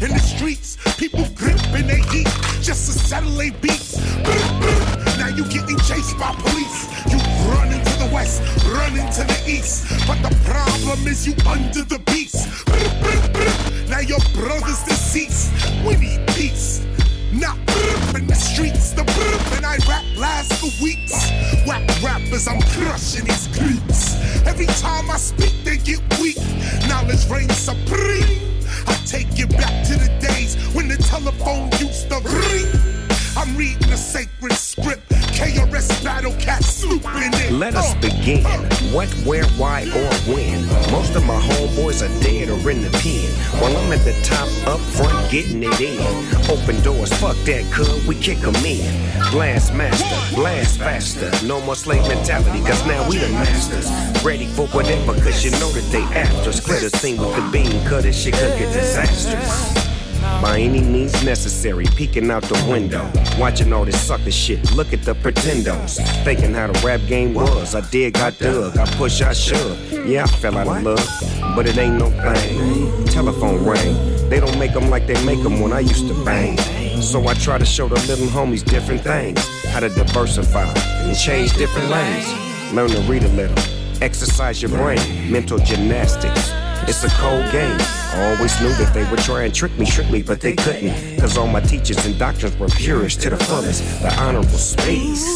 in 0.00 0.12
the 0.12 0.20
streets. 0.20 0.76
People 0.96 1.26
gripping 1.34 1.88
they 1.88 2.00
heat 2.12 2.28
just 2.62 2.86
to 2.86 2.92
settle 2.92 3.32
their 3.32 3.50
beats. 3.60 3.98
Now 5.18 5.28
you 5.28 5.42
getting 5.50 5.78
chased 5.78 6.16
by 6.16 6.32
police. 6.38 6.86
You 7.10 7.18
run 7.50 7.72
into 7.72 7.94
the 7.98 8.08
west, 8.14 8.40
run 8.66 8.92
into 8.96 9.24
the 9.24 9.42
east. 9.48 9.88
But 10.06 10.22
the 10.22 10.34
problem 10.44 11.08
is 11.08 11.26
you 11.26 11.34
under 11.44 11.82
the 11.82 11.98
beast. 12.06 12.46
Now 13.90 14.00
your 14.00 14.20
brother's 14.32 14.82
deceased. 14.84 15.52
We 15.84 15.96
need 15.96 16.24
peace, 16.28 16.86
not 17.32 17.65
in 18.16 18.26
the 18.26 18.34
streets, 18.34 18.92
the 18.92 19.04
brr 19.04 19.56
and 19.56 19.66
I 19.66 19.76
rap 19.88 20.04
last 20.16 20.52
for 20.54 20.70
weeks. 20.82 21.30
Whack 21.66 21.86
rappers, 22.02 22.48
I'm 22.48 22.60
crushing 22.72 23.24
these 23.24 23.48
creeps. 23.48 24.16
Every 24.46 24.66
time 24.66 25.10
I 25.10 25.16
speak, 25.16 25.54
they 25.64 25.76
get 25.76 26.00
weak. 26.20 26.38
Knowledge 26.88 27.28
reigns 27.28 27.56
supreme. 27.56 28.40
I 28.86 28.94
take 29.04 29.38
you 29.38 29.46
back 29.46 29.84
to 29.86 29.94
the 29.94 30.10
days 30.20 30.56
when 30.74 30.88
the 30.88 30.96
telephone 30.96 31.70
used 31.78 32.08
to 32.10 32.20
ring. 32.20 33.05
I'm 33.36 33.54
reading 33.54 33.92
a 33.92 33.96
sacred 33.98 34.54
script. 34.54 35.10
KRS 35.36 35.88
Battlecat 36.02 36.62
slooping 36.64 37.30
it. 37.44 37.52
Let 37.52 37.74
us 37.74 37.94
uh, 37.94 38.00
begin. 38.00 38.46
Uh. 38.46 38.66
What, 38.94 39.10
where, 39.26 39.44
why, 39.60 39.82
or 39.82 40.34
when? 40.34 40.64
Most 40.90 41.14
of 41.16 41.26
my 41.26 41.38
homeboys 41.38 42.00
are 42.00 42.22
dead 42.22 42.48
or 42.48 42.70
in 42.70 42.80
the 42.80 42.90
pen. 42.96 43.28
While 43.60 43.76
I'm 43.76 43.92
at 43.92 44.02
the 44.04 44.14
top, 44.22 44.48
up 44.66 44.80
front, 44.80 45.30
getting 45.30 45.62
it 45.62 45.80
in. 45.82 46.00
Open 46.50 46.80
doors, 46.82 47.12
fuck 47.20 47.36
that, 47.44 47.70
cuz 47.70 48.06
we 48.06 48.14
kick 48.14 48.38
'em 48.38 48.56
in. 48.64 48.88
Blast 49.30 49.74
master, 49.74 50.34
blast 50.34 50.78
faster. 50.78 51.30
No 51.44 51.60
more 51.60 51.76
slave 51.76 52.08
mentality, 52.08 52.62
cause 52.64 52.86
now 52.86 53.06
we 53.06 53.18
the 53.18 53.28
masters. 53.28 53.90
Ready 54.24 54.46
for 54.46 54.66
whatever, 54.68 55.12
cause 55.20 55.44
you 55.44 55.50
know 55.60 55.70
that 55.72 55.84
they 55.92 56.04
after 56.18 56.48
us. 56.48 56.60
Clear 56.60 56.80
the 56.80 56.96
scene 56.96 57.18
with 57.18 57.36
the 57.36 57.42
bean 57.52 57.84
cutter, 57.84 58.14
shit 58.14 58.32
could 58.32 58.58
get 58.58 58.72
disastrous. 58.72 59.95
By 60.42 60.58
any 60.60 60.80
means 60.80 61.24
necessary, 61.24 61.86
peeking 61.96 62.30
out 62.30 62.42
the 62.42 62.54
window, 62.70 63.10
watching 63.38 63.72
all 63.72 63.84
this 63.84 64.00
sucker 64.00 64.30
shit. 64.30 64.74
Look 64.74 64.92
at 64.92 65.02
the 65.02 65.14
pretendos, 65.14 65.96
thinking 66.24 66.54
how 66.54 66.66
the 66.68 66.86
rap 66.86 67.00
game 67.06 67.34
was. 67.34 67.74
I 67.74 67.80
dig, 67.90 68.16
I 68.18 68.30
dug, 68.30 68.76
I 68.76 68.84
push, 68.96 69.22
I 69.22 69.32
shove. 69.32 70.06
Yeah, 70.06 70.24
I 70.24 70.26
fell 70.26 70.56
out 70.56 70.68
of 70.68 70.82
love, 70.82 71.54
but 71.56 71.66
it 71.66 71.78
ain't 71.78 71.96
no 71.96 72.10
thing. 72.10 73.04
Telephone 73.06 73.64
rang, 73.64 74.28
they 74.28 74.38
don't 74.38 74.58
make 74.58 74.72
them 74.72 74.90
like 74.90 75.06
they 75.06 75.22
make 75.24 75.42
them 75.42 75.60
when 75.60 75.72
I 75.72 75.80
used 75.80 76.06
to 76.08 76.24
bang. 76.24 76.56
So 77.00 77.26
I 77.26 77.34
try 77.34 77.58
to 77.58 77.66
show 77.66 77.88
the 77.88 77.94
little 78.06 78.26
homies 78.26 78.64
different 78.64 79.00
things, 79.02 79.40
how 79.66 79.80
to 79.80 79.88
diversify 79.88 80.72
and 80.74 81.16
change 81.16 81.54
different 81.54 81.88
lanes. 81.88 82.72
Learn 82.72 82.90
to 82.90 83.00
read 83.02 83.24
a 83.24 83.28
little, 83.28 83.58
exercise 84.02 84.60
your 84.60 84.70
brain, 84.70 85.30
mental 85.30 85.58
gymnastics. 85.58 86.52
It's 86.88 87.02
a 87.04 87.08
cold 87.18 87.50
game. 87.52 88.05
Always 88.16 88.58
knew 88.62 88.72
that 88.74 88.92
they 88.94 89.08
would 89.10 89.18
try 89.20 89.44
and 89.44 89.54
trick 89.54 89.76
me, 89.78 89.84
trick 89.84 90.10
me, 90.10 90.22
but 90.22 90.40
they 90.40 90.54
couldn't. 90.54 91.20
Cause 91.20 91.36
all 91.36 91.46
my 91.46 91.60
teachers 91.60 92.04
and 92.06 92.18
doctrines 92.18 92.56
were 92.56 92.68
purest 92.68 93.20
to 93.22 93.30
the 93.30 93.36
fullest. 93.36 93.82
The 94.00 94.14
honorable 94.18 94.48
space. 94.48 95.26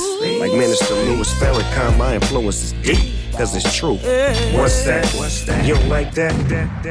Like 0.41 0.53
Minister 0.53 0.95
Louis 0.95 1.31
Farrakhan, 1.35 1.99
my 1.99 2.15
influence 2.15 2.63
is 2.63 2.73
deep. 2.83 3.20
Cause 3.37 3.55
it's 3.57 3.75
true. 3.75 3.97
What's 4.53 4.85
that? 4.85 5.07
What's 5.17 5.45
that? 5.47 5.65
You 5.65 5.75
don't 5.75 5.89
like 5.89 6.13
that? 6.15 6.35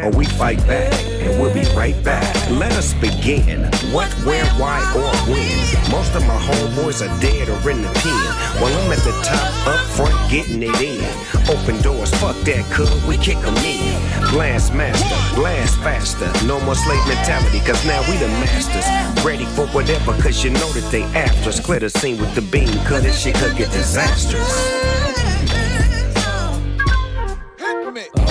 Or 0.03 0.09
we 0.17 0.25
fight 0.25 0.57
back, 0.65 0.91
and 1.21 1.39
we'll 1.39 1.53
be 1.53 1.65
right 1.75 1.95
back. 2.03 2.25
Let 2.49 2.71
us 2.73 2.93
begin. 2.95 3.65
What, 3.93 4.11
where, 4.25 4.45
why, 4.57 4.79
or 4.95 5.13
when? 5.29 5.91
Most 5.91 6.15
of 6.15 6.25
my 6.25 6.37
homeboys 6.37 7.05
are 7.05 7.21
dead 7.21 7.49
or 7.49 7.69
in 7.69 7.81
the 7.81 7.89
pen. 8.01 8.61
While 8.61 8.73
I'm 8.73 8.91
at 8.91 8.99
the 8.99 9.13
top, 9.21 9.67
up 9.67 9.79
front, 9.95 10.15
getting 10.31 10.63
it 10.63 10.81
in. 10.81 11.05
Open 11.49 11.79
doors, 11.81 12.11
fuck 12.15 12.35
that, 12.45 12.65
cuz 12.71 12.89
we 13.05 13.17
kick 13.17 13.37
'em 13.37 13.55
in. 13.57 13.99
Blast 14.31 14.73
master, 14.73 15.35
blast 15.35 15.77
faster. 15.79 16.29
No 16.45 16.59
more 16.61 16.75
slave 16.75 17.05
mentality, 17.07 17.59
cause 17.59 17.83
now 17.85 18.01
we 18.09 18.17
the 18.17 18.27
masters. 18.41 18.85
Ready 19.23 19.45
for 19.45 19.67
whatever, 19.67 20.13
cause 20.21 20.43
you 20.43 20.49
know 20.51 20.69
that 20.73 20.89
they 20.91 21.03
after 21.13 21.49
us. 21.49 21.59
Clear 21.59 21.79
the 21.79 21.89
scene 21.89 22.17
with 22.17 22.33
the 22.33 22.41
beam, 22.41 22.69
cause 22.85 23.03
this 23.03 23.19
shit 23.19 23.35
could 23.35 23.55
get 23.55 23.71
disastrous. 23.71 24.98
You 27.89 28.28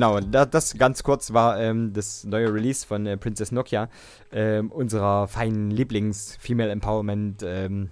genau, 0.00 0.18
da, 0.20 0.46
das 0.46 0.78
ganz 0.78 1.02
kurz 1.02 1.34
war 1.34 1.60
ähm, 1.60 1.92
das 1.92 2.24
neue 2.24 2.52
Release 2.52 2.86
von 2.86 3.04
äh, 3.04 3.18
Princess 3.18 3.52
Nokia, 3.52 3.90
ähm, 4.32 4.72
unserer 4.72 5.28
feinen 5.28 5.70
Lieblings-Female 5.70 6.70
Empowerment, 6.70 7.42
ähm, 7.44 7.90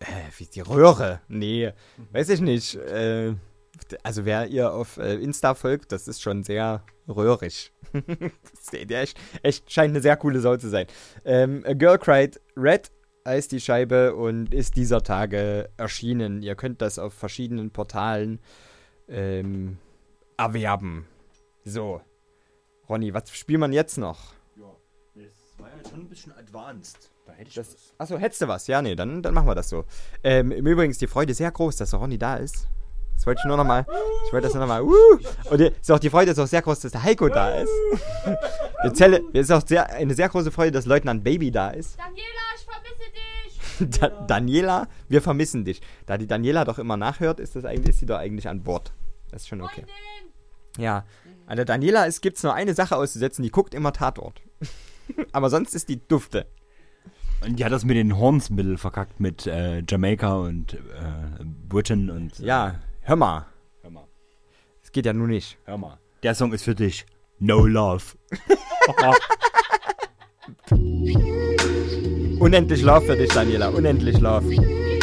äh, 0.00 0.04
wie 0.36 0.44
die 0.44 0.60
Röhre? 0.60 1.20
Nee, 1.28 1.72
weiß 2.12 2.28
ich 2.28 2.42
nicht. 2.42 2.74
Äh, 2.74 3.34
also 4.02 4.26
wer 4.26 4.48
ihr 4.48 4.72
auf 4.72 4.98
äh, 4.98 5.14
Insta 5.14 5.54
folgt, 5.54 5.90
das 5.90 6.06
ist 6.06 6.20
schon 6.20 6.42
sehr 6.42 6.82
röhrig. 7.08 7.72
der 8.72 9.00
echt, 9.00 9.18
echt 9.42 9.72
scheint 9.72 9.92
eine 9.92 10.02
sehr 10.02 10.18
coole 10.18 10.40
Sau 10.40 10.56
zu 10.58 10.68
sein. 10.68 10.86
Ähm, 11.24 11.64
A 11.66 11.72
Girl 11.72 11.96
Cried 11.96 12.38
Red 12.56 12.90
heißt 13.26 13.52
die 13.52 13.60
Scheibe 13.60 14.14
und 14.14 14.52
ist 14.52 14.76
dieser 14.76 15.02
Tage 15.02 15.70
erschienen. 15.78 16.42
Ihr 16.42 16.56
könnt 16.56 16.82
das 16.82 16.98
auf 16.98 17.14
verschiedenen 17.14 17.70
Portalen 17.70 18.40
ähm, 19.08 19.78
erwerben. 20.38 21.06
So. 21.64 22.00
Ronny, 22.88 23.12
was 23.12 23.30
spielt 23.32 23.60
man 23.60 23.72
jetzt 23.72 23.98
noch? 23.98 24.32
Das 25.14 25.58
war 25.58 25.68
ja 25.68 25.90
schon 25.90 26.00
ein 26.00 26.08
bisschen 26.08 26.32
advanced. 26.32 27.10
Da 27.26 27.32
hätte 27.32 27.48
ich 27.48 27.54
Das, 27.54 27.92
achso, 27.98 28.16
hättest 28.16 28.40
du 28.40 28.48
was? 28.48 28.66
Ja, 28.68 28.80
nee, 28.80 28.94
dann, 28.94 29.22
dann 29.22 29.34
machen 29.34 29.46
wir 29.46 29.54
das 29.54 29.68
so. 29.68 29.84
Ähm, 30.22 30.52
Im 30.52 30.66
Übrigen 30.66 30.90
ist 30.90 31.00
die 31.00 31.06
Freude 31.06 31.34
sehr 31.34 31.50
groß, 31.50 31.76
dass 31.76 31.90
der 31.90 31.98
Ronny 31.98 32.16
da 32.16 32.36
ist. 32.36 32.68
Das 33.14 33.26
wollte 33.26 33.40
ich 33.40 33.46
nur 33.46 33.56
nochmal. 33.56 33.84
Ich 34.26 34.32
wollte 34.32 34.46
das 34.46 34.54
nur 34.54 34.60
nochmal. 34.60 34.82
Uh, 34.82 35.18
und 35.50 35.58
die, 35.58 35.66
ist 35.66 35.90
auch, 35.90 35.98
die 35.98 36.08
Freude 36.08 36.30
ist 36.30 36.38
auch 36.38 36.46
sehr 36.46 36.62
groß, 36.62 36.78
dass 36.80 36.92
der 36.92 37.02
Heiko 37.02 37.28
da 37.28 37.50
ist. 37.50 37.72
Wir 38.82 39.22
es 39.32 39.40
ist 39.40 39.50
auch 39.50 39.66
sehr, 39.66 39.90
eine 39.90 40.14
sehr 40.14 40.28
große 40.28 40.52
Freude, 40.52 40.70
dass 40.70 40.86
Leutnant 40.86 41.24
Baby 41.24 41.50
da 41.50 41.70
ist. 41.70 41.98
Daniela, 41.98 42.22
ich 42.56 42.64
vermisse 42.64 43.10
dich. 43.10 43.18
Da, 44.00 44.08
Daniela, 44.08 44.88
wir 45.08 45.22
vermissen 45.22 45.64
dich. 45.64 45.80
Da 46.06 46.16
die 46.16 46.26
Daniela 46.26 46.64
doch 46.64 46.78
immer 46.78 46.96
nachhört, 46.96 47.40
ist, 47.40 47.56
das 47.56 47.64
eigentlich, 47.64 47.90
ist 47.90 48.00
sie 48.00 48.06
doch 48.06 48.18
eigentlich 48.18 48.48
an 48.48 48.62
Bord. 48.62 48.92
Das 49.30 49.42
ist 49.42 49.48
schon 49.48 49.62
okay. 49.62 49.84
Ja. 50.78 51.04
An 51.46 51.56
der 51.56 51.64
Daniela 51.64 52.08
gibt 52.20 52.36
es 52.36 52.42
nur 52.42 52.54
eine 52.54 52.74
Sache 52.74 52.96
auszusetzen, 52.96 53.42
die 53.42 53.50
guckt 53.50 53.74
immer 53.74 53.92
Tatort. 53.92 54.42
Aber 55.32 55.50
sonst 55.50 55.74
ist 55.74 55.88
die 55.88 56.06
dufte. 56.06 56.46
Und 57.44 57.58
die 57.58 57.64
hat 57.64 57.72
das 57.72 57.84
mit 57.84 57.96
den 57.96 58.18
Hornsmittel 58.18 58.78
verkackt, 58.78 59.20
mit 59.20 59.46
äh, 59.46 59.82
Jamaika 59.88 60.34
und 60.34 60.74
äh, 60.74 60.78
Britain 61.68 62.10
und. 62.10 62.38
Ja, 62.40 62.74
hör 63.00 63.16
mal. 63.16 63.46
Hör 63.82 63.90
mal. 63.90 64.06
Das 64.82 64.92
geht 64.92 65.06
ja 65.06 65.12
nun 65.12 65.30
nicht. 65.30 65.56
Hör 65.64 65.78
mal. 65.78 65.98
Der 66.22 66.34
Song 66.34 66.52
ist 66.52 66.64
für 66.64 66.74
dich. 66.74 67.06
No 67.38 67.64
Love. 67.64 68.04
Unendlich 72.40 72.82
Love 72.82 73.06
für 73.06 73.16
dich, 73.16 73.30
Daniela. 73.30 73.68
Unendlich 73.68 74.18
Love. 74.18 74.50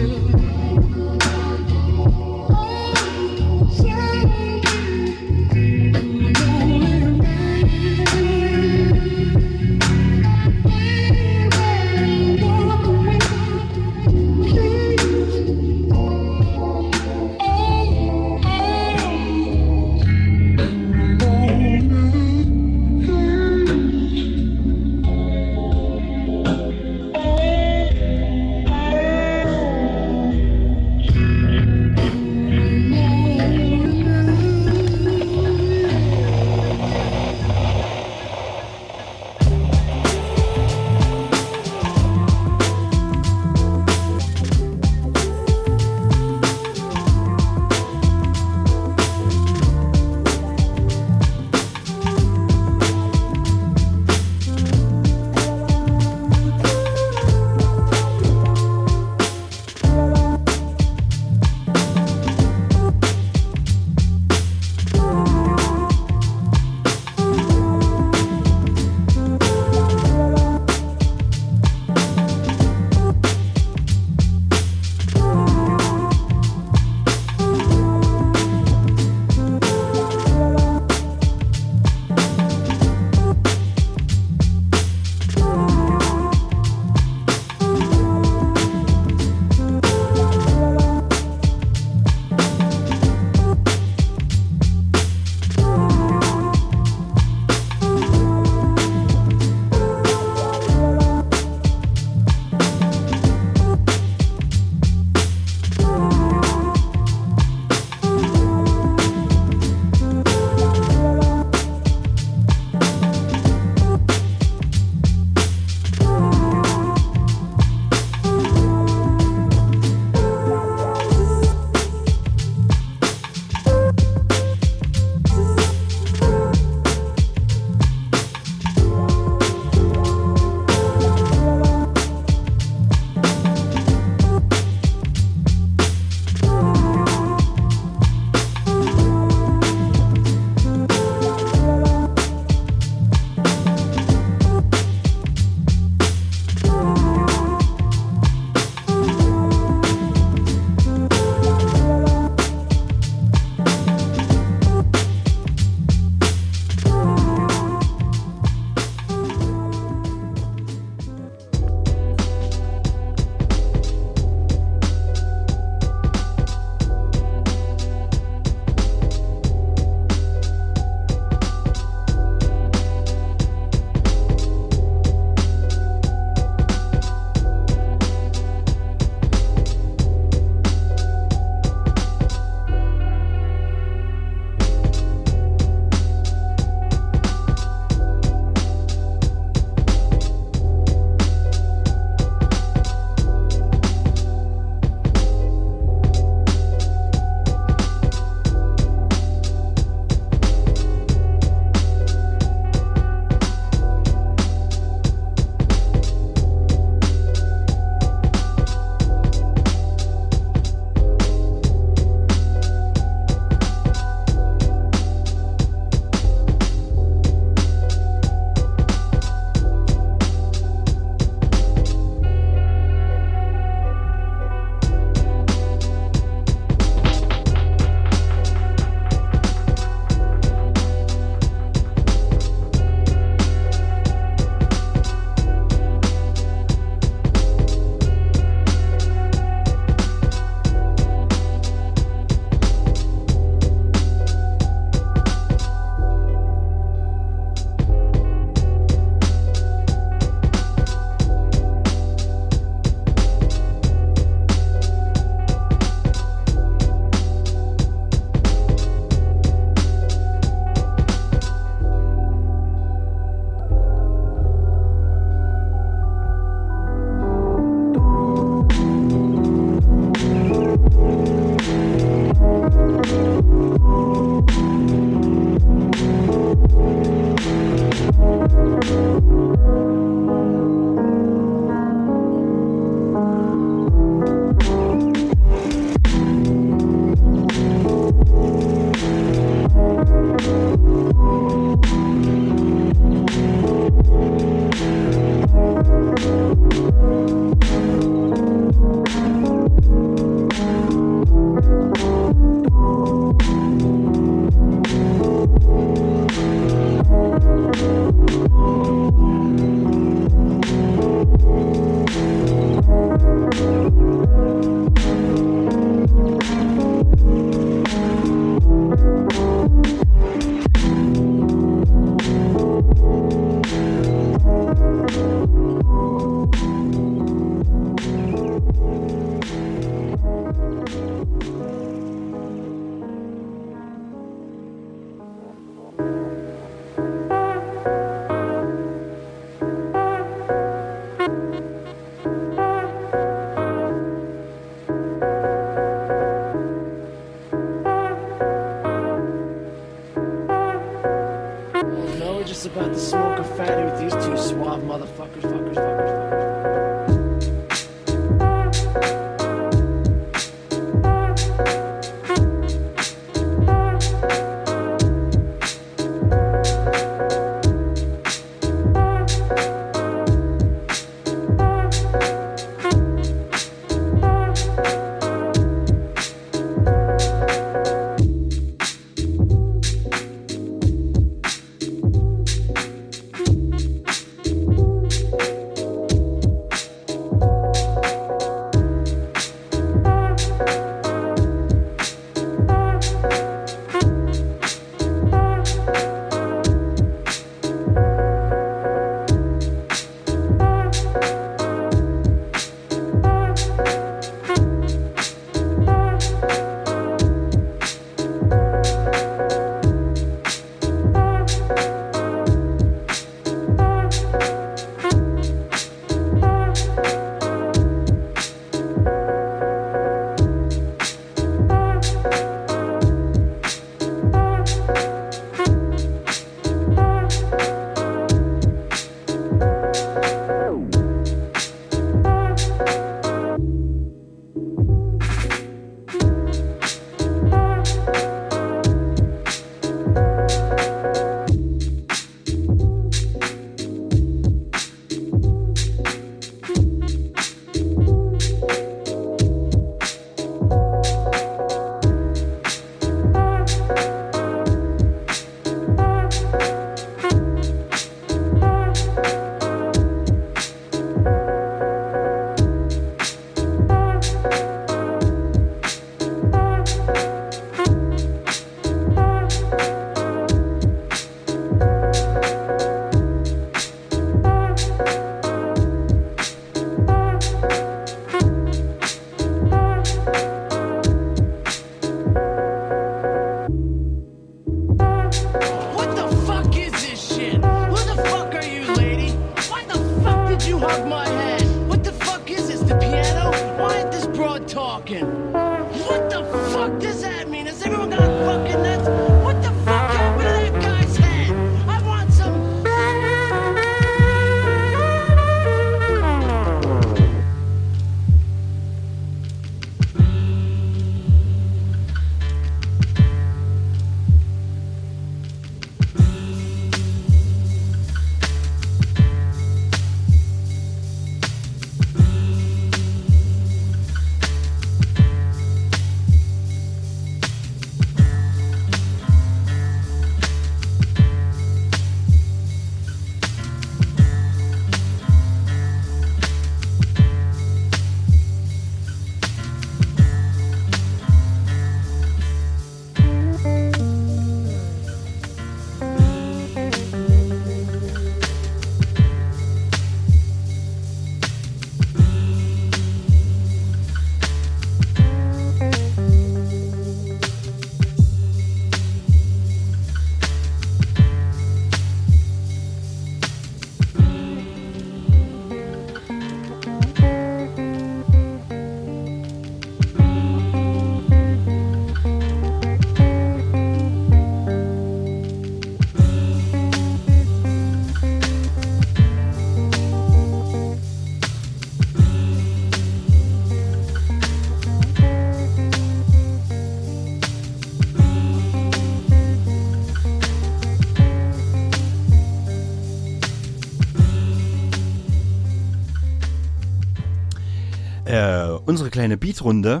unsere 598.96 599.10
kleine 599.10 599.36
Beatrunde 599.36 600.00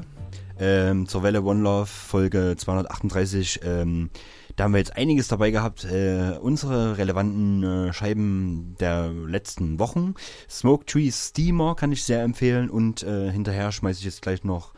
ähm, 0.58 1.06
zur 1.06 1.22
Welle 1.22 1.42
One 1.42 1.60
Love 1.60 1.84
Folge 1.84 2.54
238. 2.56 3.60
Ähm, 3.62 4.08
da 4.56 4.64
haben 4.64 4.72
wir 4.72 4.78
jetzt 4.78 4.96
einiges 4.96 5.28
dabei 5.28 5.50
gehabt. 5.50 5.84
Äh, 5.84 6.38
unsere 6.40 6.96
relevanten 6.96 7.62
äh, 7.62 7.92
Scheiben 7.92 8.74
der 8.80 9.10
letzten 9.10 9.78
Wochen. 9.78 10.14
Smoke 10.48 10.86
Tree 10.86 11.10
Steamer 11.12 11.74
kann 11.74 11.92
ich 11.92 12.04
sehr 12.04 12.22
empfehlen. 12.22 12.70
Und 12.70 13.02
äh, 13.02 13.30
hinterher 13.30 13.70
schmeiße 13.70 13.98
ich 13.98 14.06
jetzt 14.06 14.22
gleich 14.22 14.44
noch 14.44 14.72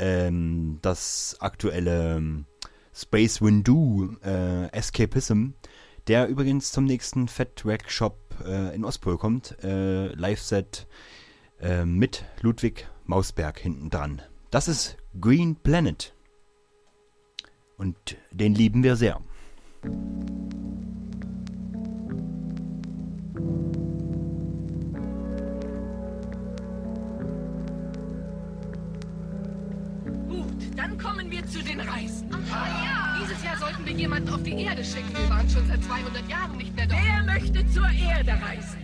ähm, 0.00 0.80
das 0.82 1.36
aktuelle 1.38 2.16
ähm, 2.16 2.46
Space 2.92 3.40
Windu 3.40 4.16
äh, 4.24 4.66
Escapism, 4.72 5.50
der 6.08 6.26
übrigens 6.26 6.72
zum 6.72 6.86
nächsten 6.86 7.28
Fat 7.28 7.62
Rack 7.64 7.88
Shop 7.88 8.18
äh, 8.44 8.74
in 8.74 8.84
Ostpol 8.84 9.16
kommt. 9.16 9.62
Äh, 9.62 10.08
Live-Set 10.08 10.88
mit 11.84 12.24
Ludwig 12.40 12.88
Mausberg 13.10 13.58
hinten 13.58 13.90
dran. 13.90 14.22
Das 14.52 14.68
ist 14.68 14.96
Green 15.20 15.56
Planet. 15.56 16.14
Und 17.76 17.96
den 18.30 18.54
lieben 18.54 18.84
wir 18.84 18.94
sehr. 18.94 19.20
Dann 30.76 30.96
kommen 30.96 31.30
wir 31.32 31.44
zu 31.48 31.64
den 31.64 31.80
Reisen. 31.80 32.30
Dieses 33.20 33.42
Jahr 33.42 33.56
sollten 33.58 33.84
wir 33.86 33.92
jemanden 33.92 34.28
auf 34.28 34.42
die 34.44 34.62
Erde 34.62 34.84
schicken. 34.84 35.12
Wir 35.12 35.28
waren 35.28 35.50
schon 35.50 35.66
seit 35.66 35.82
200 35.82 36.28
Jahren 36.28 36.56
nicht 36.56 36.76
mehr 36.76 36.86
dort. 36.86 37.00
Wer 37.02 37.24
möchte 37.24 37.66
zur 37.72 37.88
Erde 37.88 38.38
reisen? 38.40 38.78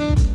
Keiner 0.00 0.29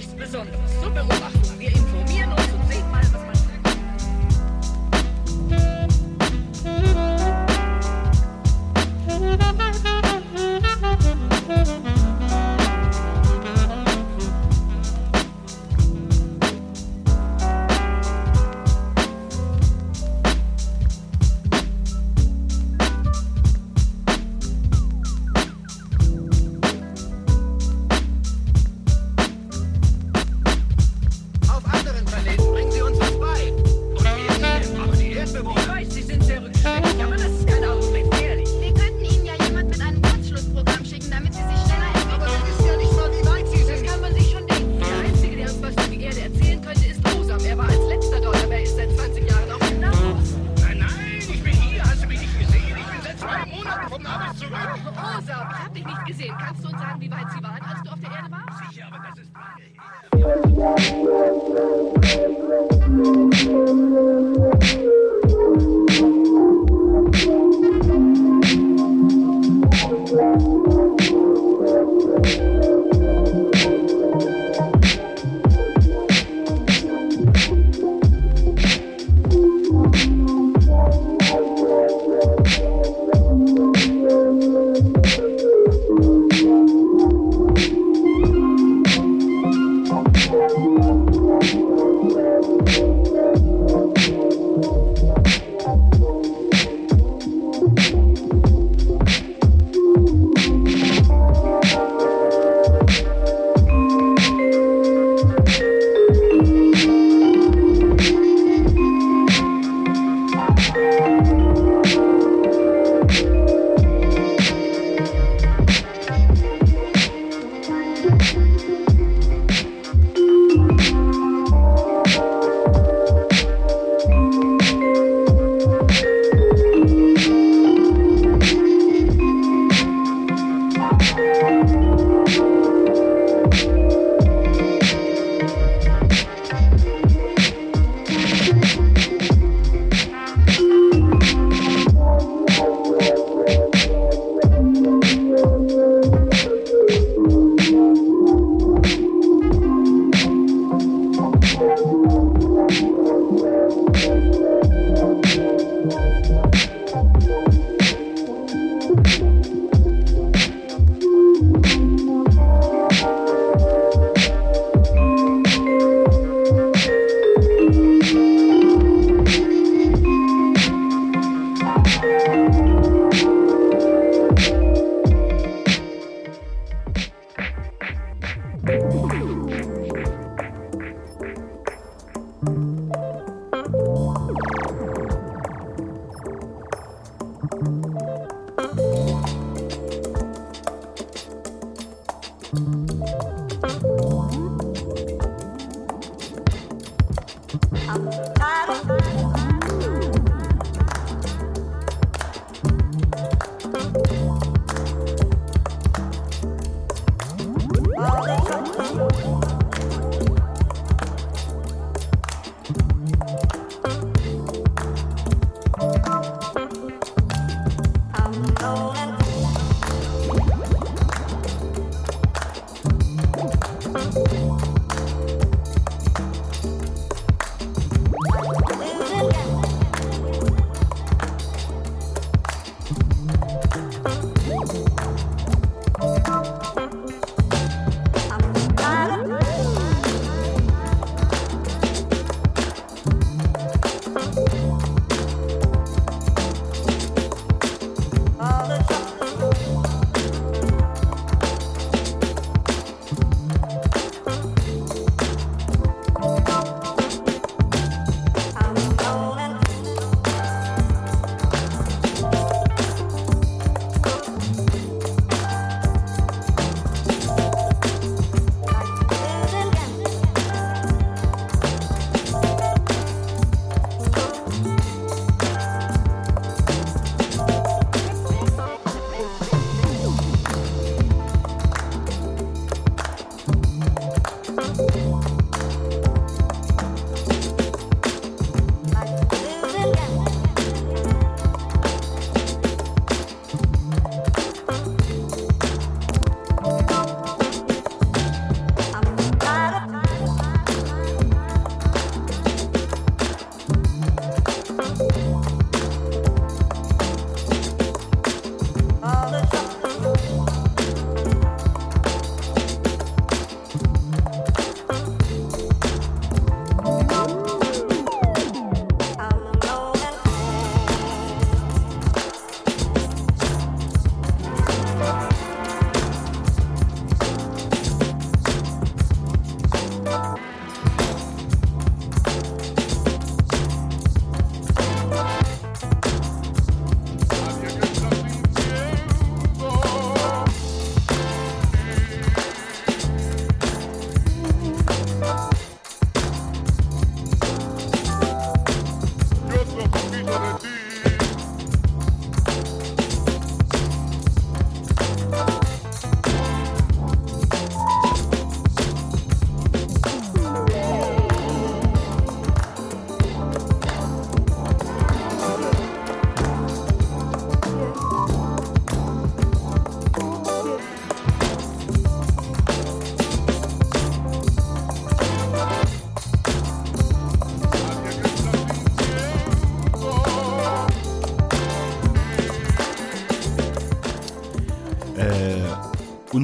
nichts 0.00 0.14
Besonderes 0.14 0.80
zu 0.82 0.90
beobachten. 0.90 1.39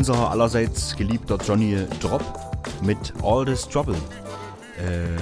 Unser 0.08 0.30
allerseits 0.30 0.94
geliebter 0.94 1.36
Johnny 1.44 1.84
Drop 1.98 2.22
mit 2.80 3.12
All 3.24 3.44
This 3.44 3.68
Trouble. 3.68 3.96
Äh, 4.78 5.18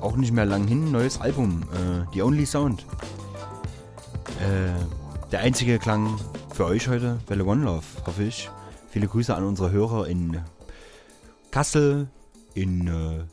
auch 0.00 0.16
nicht 0.16 0.32
mehr 0.32 0.46
lang 0.46 0.66
hin, 0.66 0.90
neues 0.90 1.20
Album, 1.20 1.62
äh, 1.72 2.12
The 2.12 2.22
Only 2.22 2.44
Sound. 2.44 2.84
Äh, 4.40 5.30
der 5.30 5.40
einzige 5.40 5.78
Klang 5.78 6.18
für 6.52 6.64
euch 6.64 6.88
heute, 6.88 7.20
Welle 7.28 7.44
One 7.44 7.64
Love, 7.64 7.84
hoffe 8.04 8.24
ich. 8.24 8.50
Viele 8.88 9.06
Grüße 9.06 9.32
an 9.32 9.44
unsere 9.44 9.70
Hörer 9.70 10.08
in 10.08 10.40
Kassel, 11.52 12.08
in 12.54 12.88
äh, 12.88 13.24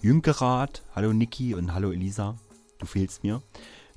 Jünkerath. 0.00 0.84
Hallo 0.94 1.12
Niki 1.12 1.56
und 1.56 1.74
hallo 1.74 1.90
Elisa, 1.90 2.36
du 2.78 2.86
fehlst 2.86 3.24
mir. 3.24 3.42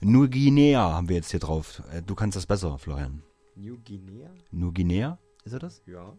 Nur 0.02 0.30
Guinea 0.30 0.94
haben 0.94 1.10
wir 1.10 1.18
jetzt 1.18 1.30
hier 1.30 1.40
drauf. 1.40 1.84
Äh, 1.94 2.02
du 2.02 2.16
kannst 2.16 2.36
das 2.36 2.48
besser, 2.48 2.80
Florian. 2.80 3.22
New 3.56 3.78
Guinea? 3.86 4.32
Nur 4.50 4.74
Guinea? 4.74 5.20
있어요. 6.04 6.18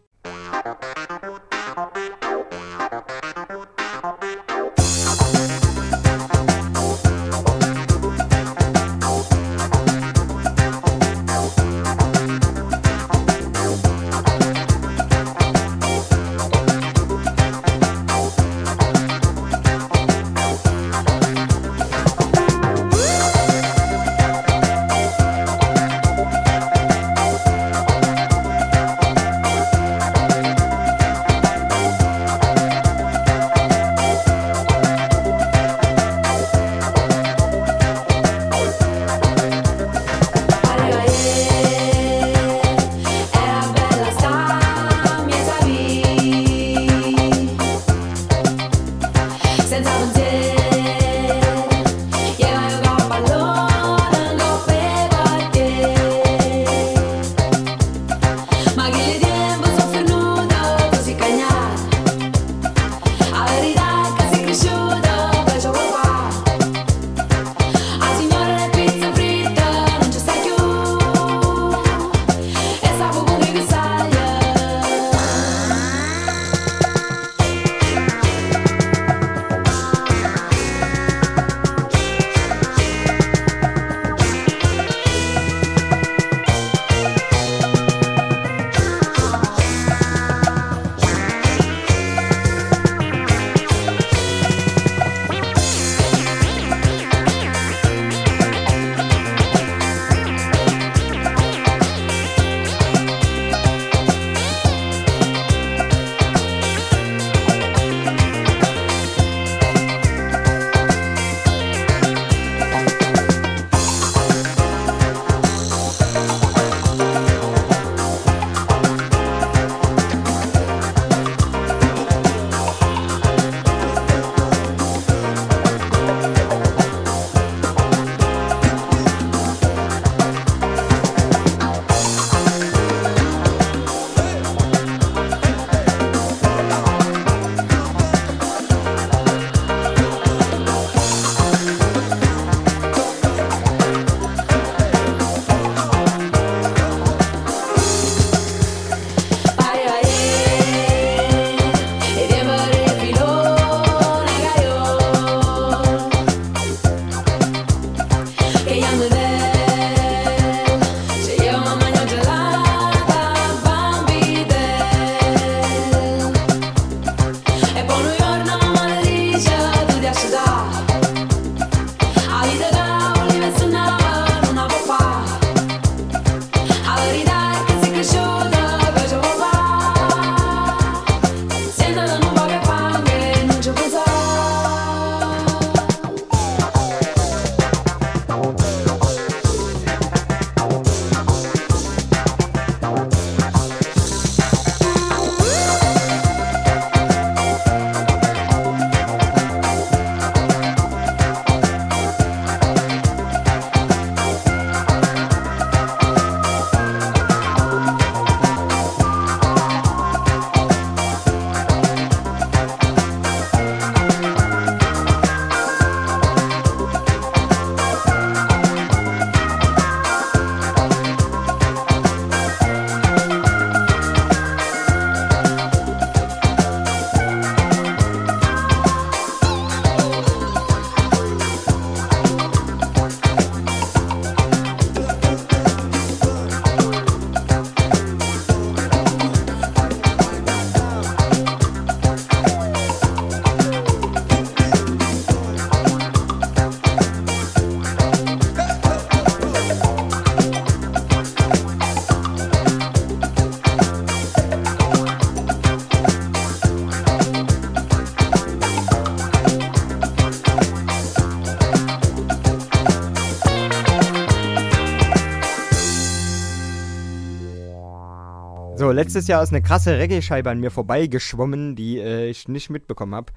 Letztes 268.95 269.27
Jahr 269.27 269.43
ist 269.43 269.49
eine 269.49 269.61
krasse 269.61 269.99
Reggae-Scheibe 269.99 270.49
an 270.49 270.59
mir 270.59 270.71
vorbeigeschwommen, 270.71 271.75
die 271.75 271.99
äh, 271.99 272.27
ich 272.29 272.47
nicht 272.47 272.69
mitbekommen 272.69 273.13
habe. 273.13 273.33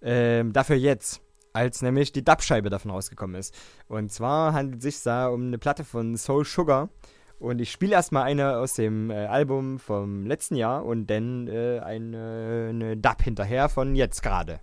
Ähm, 0.00 0.52
dafür 0.52 0.76
jetzt, 0.76 1.20
als 1.52 1.82
nämlich 1.82 2.12
die 2.12 2.24
Dub-Scheibe 2.24 2.70
davon 2.70 2.90
rausgekommen 2.90 3.36
ist. 3.36 3.54
Und 3.86 4.10
zwar 4.10 4.54
handelt 4.54 4.78
es 4.78 4.82
sich 4.82 5.02
da 5.02 5.28
um 5.28 5.46
eine 5.46 5.58
Platte 5.58 5.84
von 5.84 6.16
Soul 6.16 6.44
Sugar. 6.44 6.88
Und 7.38 7.60
ich 7.60 7.70
spiele 7.70 7.92
erstmal 7.92 8.24
eine 8.24 8.56
aus 8.56 8.74
dem 8.74 9.10
äh, 9.10 9.26
Album 9.26 9.78
vom 9.78 10.26
letzten 10.26 10.56
Jahr 10.56 10.84
und 10.84 11.08
dann 11.08 11.46
äh, 11.48 11.80
eine, 11.80 12.68
eine 12.70 12.96
Dub 12.96 13.22
hinterher 13.22 13.68
von 13.68 13.94
jetzt 13.94 14.22
gerade. 14.22 14.60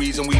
Reason 0.00 0.26
weaving 0.26 0.39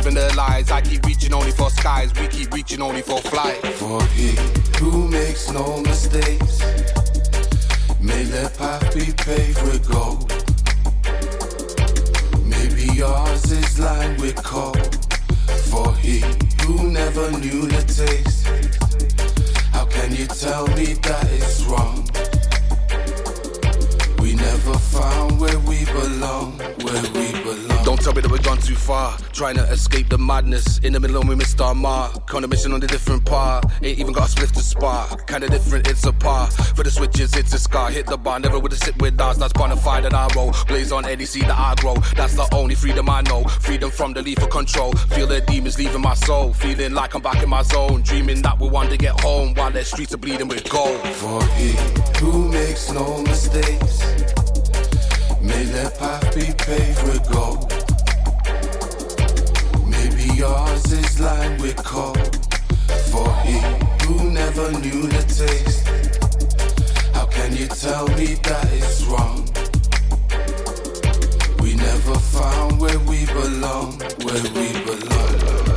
our 31.58 31.74
mark. 31.74 32.34
On 32.34 32.44
a 32.44 32.46
mission 32.46 32.72
on 32.72 32.82
a 32.82 32.86
different 32.86 33.24
part. 33.24 33.64
Ain't 33.82 33.98
even 33.98 34.12
got 34.12 34.28
a 34.28 34.30
split 34.30 34.50
to 34.50 34.62
spark. 34.62 35.26
Kinda 35.26 35.48
different, 35.48 35.88
it's 35.88 36.04
a 36.04 36.12
par. 36.12 36.50
For 36.50 36.82
the 36.82 36.90
switches, 36.90 37.34
it's 37.34 37.54
a 37.54 37.58
scar. 37.58 37.90
Hit 37.90 38.06
the 38.06 38.18
bar, 38.18 38.38
never 38.38 38.58
would 38.58 38.72
have 38.72 38.82
sit 38.82 39.00
with 39.00 39.18
us. 39.20 39.38
That's 39.38 39.52
bona 39.54 39.76
fide 39.76 40.04
that 40.04 40.12
I 40.12 40.28
roll. 40.36 40.54
Blaze 40.68 40.92
on 40.92 41.06
Eddie, 41.06 41.24
see 41.24 41.40
that 41.40 41.58
I 41.58 41.74
grow. 41.76 41.94
That's 42.16 42.34
the 42.34 42.46
only 42.52 42.74
freedom 42.74 43.08
I 43.08 43.22
know. 43.22 43.44
Freedom 43.44 43.90
from 43.90 44.12
the 44.12 44.22
lethal 44.22 44.48
control. 44.48 44.92
Feel 44.92 45.26
the 45.26 45.40
demons 45.40 45.78
leaving 45.78 46.02
my 46.02 46.14
soul. 46.14 46.52
Feeling 46.52 46.92
like 46.92 47.14
I'm 47.14 47.22
back 47.22 47.42
in 47.42 47.48
my 47.48 47.62
zone. 47.62 48.02
Dreaming 48.02 48.42
that 48.42 48.60
we 48.60 48.68
want 48.68 48.90
to 48.90 48.96
get 48.96 49.18
home 49.20 49.54
while 49.54 49.70
their 49.70 49.84
streets 49.84 50.12
are 50.12 50.18
bleeding 50.18 50.48
with 50.48 50.68
gold. 50.68 51.00
For 51.14 51.42
he 51.56 51.72
who 52.18 52.48
makes 52.48 52.92
no 52.92 53.22
mistakes. 53.22 54.00
May 55.40 55.64
their 55.64 55.90
path 55.90 56.34
be 56.34 56.52
paved 56.52 57.02
with 57.04 57.32
gold. 57.32 57.89
Yours 60.40 60.90
is 60.90 61.20
lined 61.20 61.60
with 61.60 61.76
coal. 61.84 62.14
For 63.12 63.30
he 63.44 63.60
who 64.06 64.30
never 64.30 64.72
knew 64.80 65.02
the 65.02 65.22
taste. 65.38 65.86
How 67.14 67.26
can 67.26 67.54
you 67.54 67.66
tell 67.66 68.08
me 68.16 68.36
that 68.48 68.66
it's 68.72 69.02
wrong? 69.04 69.46
We 71.60 71.74
never 71.74 72.14
found 72.14 72.80
where 72.80 72.98
we 73.00 73.26
belong, 73.26 74.00
where 74.24 74.42
we 74.54 74.72
belong. 74.82 75.69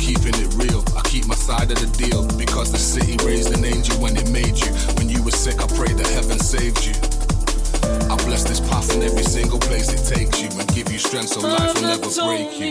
Keeping 0.00 0.34
it 0.40 0.52
real. 0.56 0.82
I 0.96 1.02
keep 1.02 1.26
my 1.26 1.34
side 1.34 1.70
of 1.70 1.78
the 1.78 1.86
deal 1.96 2.26
because 2.36 2.72
the 2.72 2.78
city 2.78 3.16
raised 3.24 3.56
an 3.56 3.64
angel 3.64 3.96
when 4.00 4.16
it 4.16 4.28
made 4.30 4.58
you. 4.58 4.72
When 4.96 5.08
you 5.08 5.22
were 5.22 5.30
sick, 5.30 5.60
I 5.60 5.66
prayed 5.68 5.96
that 5.98 6.08
heaven 6.08 6.38
saved 6.38 6.84
you. 6.86 6.94
I 8.10 8.16
bless 8.24 8.44
this 8.44 8.60
path 8.60 8.94
in 8.94 9.02
every 9.02 9.22
single 9.22 9.58
place 9.58 9.92
it 9.92 10.02
takes 10.12 10.40
you 10.42 10.48
and 10.58 10.66
give 10.74 10.90
you 10.90 10.98
strength 10.98 11.30
so 11.30 11.40
life 11.40 11.74
will 11.74 11.82
never 11.82 12.10
break 12.10 12.58
you. 12.58 12.70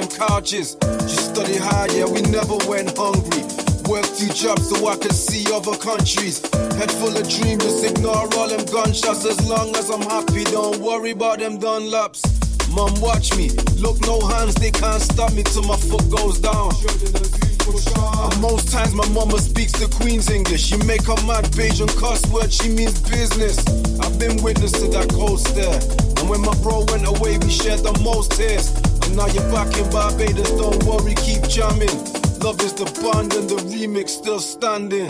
Them 0.00 0.08
couches. 0.08 0.76
She 1.08 1.16
studied 1.16 1.60
hard, 1.60 1.92
yeah, 1.92 2.06
we 2.06 2.22
never 2.22 2.56
went 2.68 2.96
hungry. 2.96 3.44
Worked 3.88 4.18
two 4.18 4.28
jobs 4.32 4.68
so 4.68 4.86
I 4.88 4.96
could 4.96 5.12
see 5.12 5.44
other 5.52 5.76
countries. 5.76 6.40
Head 6.78 6.90
full 6.92 7.16
of 7.16 7.28
dreams, 7.28 7.64
just 7.64 7.84
ignore 7.84 8.28
all 8.36 8.48
them 8.48 8.64
gunshots. 8.66 9.24
As 9.24 9.40
long 9.48 9.74
as 9.76 9.90
I'm 9.90 10.02
happy, 10.02 10.44
don't 10.44 10.80
worry 10.80 11.10
about 11.10 11.40
them 11.40 11.58
Dunlops. 11.58 12.22
Mom, 12.72 12.94
watch 13.00 13.36
me. 13.36 13.50
Look, 13.82 14.00
no 14.02 14.20
hands, 14.20 14.54
they 14.54 14.70
can't 14.70 15.02
stop 15.02 15.32
me 15.32 15.42
till 15.42 15.64
my 15.64 15.76
foot 15.76 16.08
goes 16.08 16.38
down. 16.38 16.70
And 17.66 18.40
most 18.40 18.70
times 18.72 18.94
my 18.94 19.08
mama 19.10 19.38
speaks 19.38 19.72
the 19.72 19.88
Queen's 20.00 20.30
English. 20.30 20.70
You 20.70 20.78
make 20.84 21.02
her 21.02 21.20
mad 21.26 21.44
Bajan 21.56 21.90
cuss 21.98 22.24
word, 22.30 22.52
she 22.52 22.68
means 22.68 23.00
business. 23.02 23.58
I've 24.00 24.18
been 24.18 24.42
witness 24.42 24.72
to 24.72 24.86
that 24.88 25.10
cold 25.10 25.40
stare. 25.40 25.80
And 26.18 26.28
when 26.30 26.42
my 26.42 26.54
bro 26.62 26.84
went 26.88 27.06
away, 27.06 27.38
we 27.38 27.50
shared 27.50 27.80
the 27.80 27.98
most 28.02 28.32
tears. 28.32 28.70
Now 29.16 29.26
you're 29.26 29.50
back 29.50 29.76
in 29.76 29.90
Barbados, 29.90 30.50
don't 30.52 30.82
worry, 30.84 31.14
keep 31.14 31.42
jamming. 31.48 31.88
Love 32.40 32.60
is 32.62 32.72
the 32.72 32.84
bond 33.02 33.34
and 33.34 33.48
the 33.50 33.56
remix 33.68 34.10
still 34.10 34.38
standing. 34.38 35.08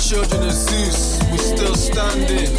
Children 0.00 0.48
of 0.48 0.52
Zeus, 0.52 1.20
we 1.30 1.38
still 1.38 1.74
standing. 1.74 2.50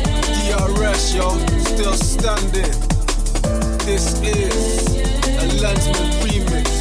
DRS, 0.47 1.13
yo, 1.13 1.37
still 1.59 1.93
standing. 1.93 2.71
This 3.85 4.19
is 4.21 4.87
a 5.27 5.47
remix. 5.61 6.01
remix. 6.23 6.80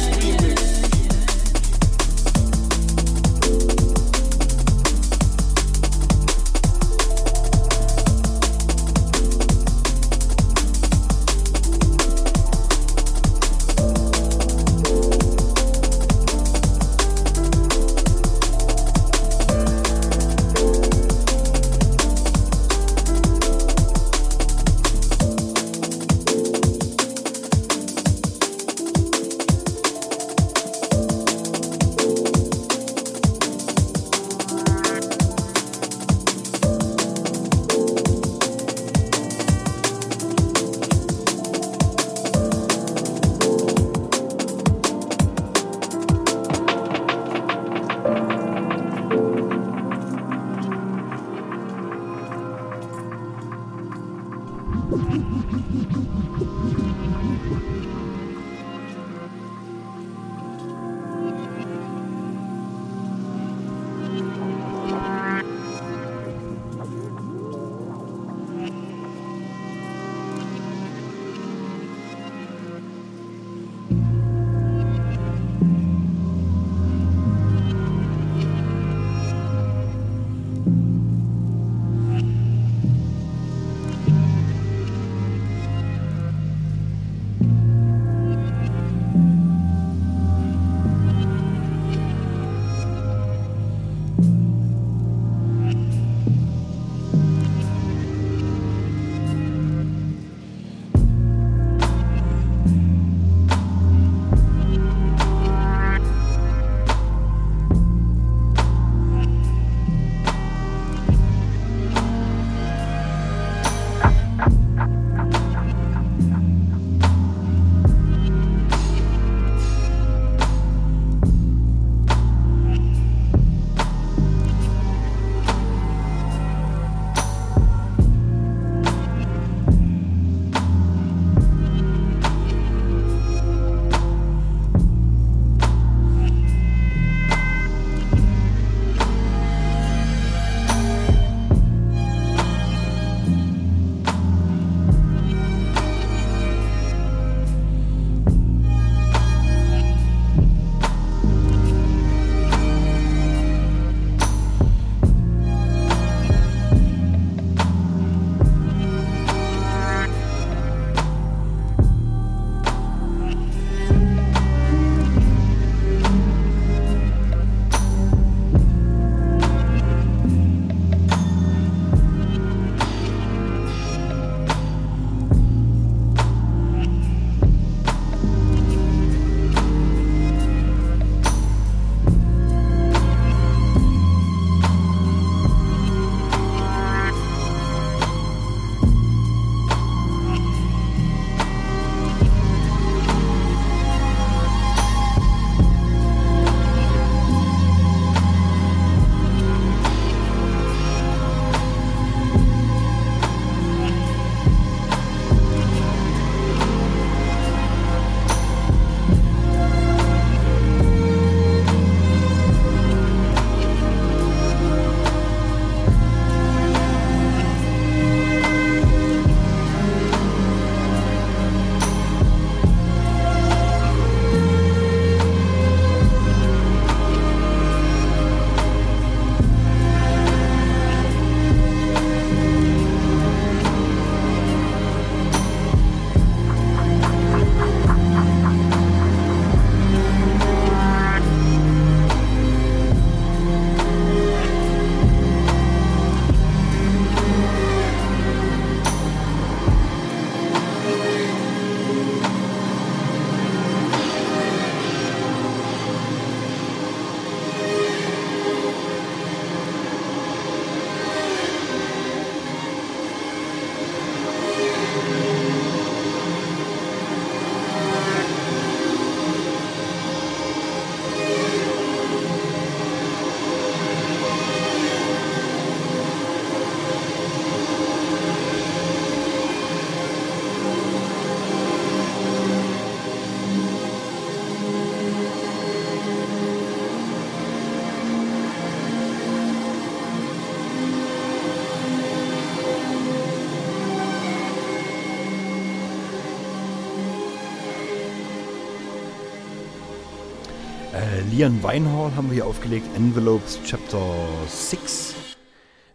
Lian 301.31 301.63
Weinhall 301.63 302.13
haben 302.13 302.27
wir 302.27 302.33
hier 302.33 302.45
aufgelegt, 302.45 302.85
Envelopes 302.93 303.57
Chapter 303.63 304.03
6. 304.47 305.15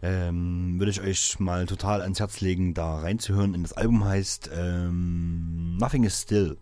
Ähm, 0.01 0.79
würde 0.79 0.89
ich 0.89 0.99
euch 0.99 1.39
mal 1.39 1.67
total 1.67 2.01
ans 2.01 2.19
Herz 2.19 2.41
legen, 2.41 2.73
da 2.73 2.97
reinzuhören. 3.01 3.53
Und 3.53 3.61
das 3.61 3.73
Album 3.73 4.03
heißt 4.03 4.49
ähm, 4.51 5.77
Nothing 5.77 6.05
is 6.05 6.23
Still. 6.23 6.57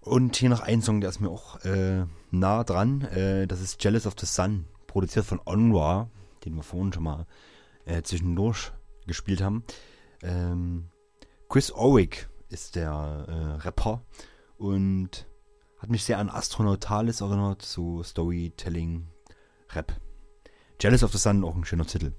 Und 0.00 0.36
hier 0.36 0.48
noch 0.48 0.60
ein 0.60 0.80
Song, 0.80 1.00
der 1.00 1.10
ist 1.10 1.18
mir 1.18 1.28
auch 1.28 1.56
äh, 1.64 2.04
nah 2.30 2.62
dran. 2.62 3.00
Äh, 3.02 3.48
das 3.48 3.62
ist 3.62 3.82
Jealous 3.82 4.06
of 4.06 4.14
the 4.16 4.26
Sun, 4.26 4.66
produziert 4.86 5.24
von 5.24 5.40
Onwa, 5.44 6.08
den 6.44 6.54
wir 6.54 6.62
vorhin 6.62 6.92
schon 6.92 7.02
mal 7.02 7.26
äh, 7.84 8.02
zwischendurch 8.02 8.70
gespielt 9.08 9.42
haben. 9.42 9.64
Ähm, 10.22 10.90
Chris 11.48 11.72
Orwick 11.72 12.28
ist 12.48 12.76
der 12.76 13.26
äh, 13.26 13.62
Rapper 13.64 14.04
und 14.56 15.26
hat 15.78 15.90
mich 15.90 16.04
sehr 16.04 16.18
an 16.18 16.28
Astronautalis 16.28 17.20
erinnert, 17.20 17.62
so 17.62 18.02
Storytelling, 18.02 19.08
Rap. 19.70 19.92
Jealous 20.80 21.02
of 21.02 21.12
the 21.12 21.18
Sun, 21.18 21.44
auch 21.44 21.54
ein 21.56 21.64
schöner 21.64 21.86
Titel. 21.86 22.12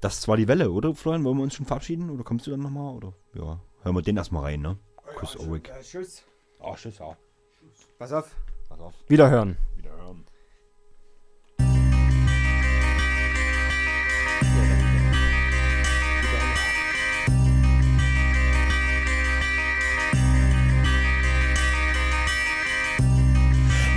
Das 0.00 0.26
war 0.26 0.36
die 0.36 0.48
Welle, 0.48 0.70
oder 0.70 0.94
Florian? 0.94 1.24
Wollen 1.24 1.36
wir 1.36 1.44
uns 1.44 1.54
schon 1.54 1.66
verabschieden? 1.66 2.10
Oder 2.10 2.24
kommst 2.24 2.46
du 2.46 2.50
dann 2.50 2.60
nochmal? 2.60 2.94
Oder 2.94 3.12
ja, 3.34 3.60
hören 3.82 3.94
wir 3.94 4.02
den 4.02 4.16
erstmal 4.16 4.42
rein, 4.44 4.60
ne? 4.60 4.78
Chris 5.16 5.36
Orwick. 5.36 5.70
tschüss. 5.82 6.24
Oh, 6.58 6.74
tschüss, 6.74 6.98
ja. 6.98 7.16
Pass 7.98 8.12
auf. 8.12 8.34
Pass 8.68 8.80
auf. 8.80 8.94
Wiederhören. 9.08 9.56
Wiederhören. 9.76 10.21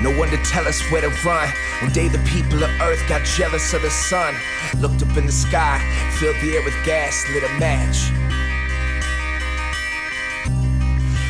No 0.05 0.15
one 0.19 0.29
to 0.29 0.37
tell 0.43 0.67
us 0.67 0.83
where 0.91 1.01
to 1.01 1.09
run. 1.27 1.49
One 1.81 1.91
day 1.91 2.07
the 2.07 2.19
people 2.19 2.63
of 2.63 2.69
Earth 2.79 3.01
got 3.09 3.25
jealous 3.25 3.73
of 3.73 3.81
the 3.81 3.89
sun. 3.89 4.35
Looked 4.77 5.01
up 5.01 5.17
in 5.17 5.25
the 5.25 5.31
sky, 5.31 5.81
filled 6.19 6.35
the 6.43 6.55
air 6.55 6.63
with 6.63 6.75
gas, 6.85 7.25
lit 7.33 7.43
a 7.43 7.49
match. 7.57 7.97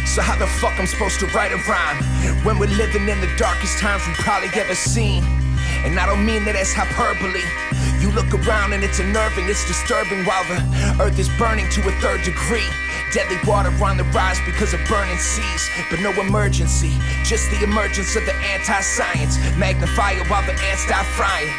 So 0.05 0.21
how 0.21 0.37
the 0.37 0.47
fuck 0.59 0.77
I'm 0.77 0.87
supposed 0.87 1.21
to 1.21 1.27
write 1.27 1.53
a 1.53 1.57
rhyme 1.71 2.03
when 2.43 2.59
we're 2.59 2.75
living 2.75 3.07
in 3.07 3.21
the 3.21 3.33
darkest 3.37 3.79
times 3.79 4.05
we 4.07 4.13
probably 4.15 4.49
ever 4.59 4.75
seen? 4.75 5.44
And 5.85 5.99
I 5.99 6.09
don't 6.09 6.25
mean 6.25 6.43
that 6.49 6.57
as 6.57 6.73
hyperbole. 6.73 7.45
You 8.01 8.09
look 8.17 8.33
around 8.33 8.73
and 8.73 8.83
it's 8.83 8.97
unnerving, 8.97 9.45
it's 9.45 9.61
disturbing 9.69 10.25
while 10.25 10.41
the 10.49 10.57
earth 10.97 11.17
is 11.21 11.29
burning 11.37 11.69
to 11.77 11.81
a 11.85 11.93
third 12.01 12.25
degree. 12.25 12.65
Deadly 13.13 13.37
water 13.45 13.69
on 13.85 13.95
the 13.95 14.03
rise 14.09 14.41
because 14.49 14.73
of 14.73 14.81
burning 14.89 15.17
seas, 15.21 15.69
but 15.89 16.01
no 16.01 16.09
emergency, 16.19 16.91
just 17.23 17.49
the 17.53 17.63
emergence 17.63 18.17
of 18.17 18.25
the 18.25 18.33
anti-science. 18.51 19.37
Magnify 19.55 20.17
it 20.17 20.25
while 20.27 20.43
the 20.49 20.57
ants 20.67 20.89
die 20.89 21.05
frying. 21.13 21.53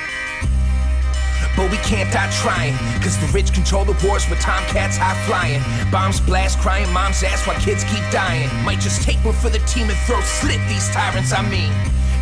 But 1.57 1.71
we 1.71 1.79
can't 1.79 2.13
die 2.13 2.29
trying, 2.43 2.77
cause 3.01 3.17
the 3.17 3.31
rich 3.33 3.55
control 3.55 3.87
the 3.87 3.97
wars 4.05 4.29
with 4.29 4.41
tomcats 4.41 4.99
high 4.99 5.17
flying. 5.25 5.63
Bombs 5.91 6.21
blast, 6.21 6.59
crying 6.59 6.93
moms 6.93 7.23
ask 7.23 7.47
why 7.47 7.55
kids 7.63 7.85
keep 7.85 8.05
dying. 8.11 8.51
Might 8.65 8.81
just 8.81 9.03
take 9.03 9.17
one 9.25 9.35
for 9.35 9.49
the 9.49 9.63
team 9.71 9.89
and 9.89 9.97
throw 10.05 10.21
slit 10.21 10.61
these 10.69 10.91
tyrants, 10.91 11.33
I 11.33 11.41
mean. 11.49 11.73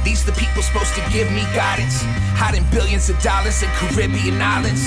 These 0.05 0.25
the 0.27 0.33
people 0.33 0.63
supposed 0.63 0.95
to 0.97 1.03
give 1.11 1.33
me 1.33 1.43
guidance, 1.57 2.03
hiding 2.37 2.65
billions 2.71 3.09
of 3.09 3.19
dollars 3.23 3.63
in 3.63 3.71
Caribbean 3.81 4.41
islands. 4.41 4.85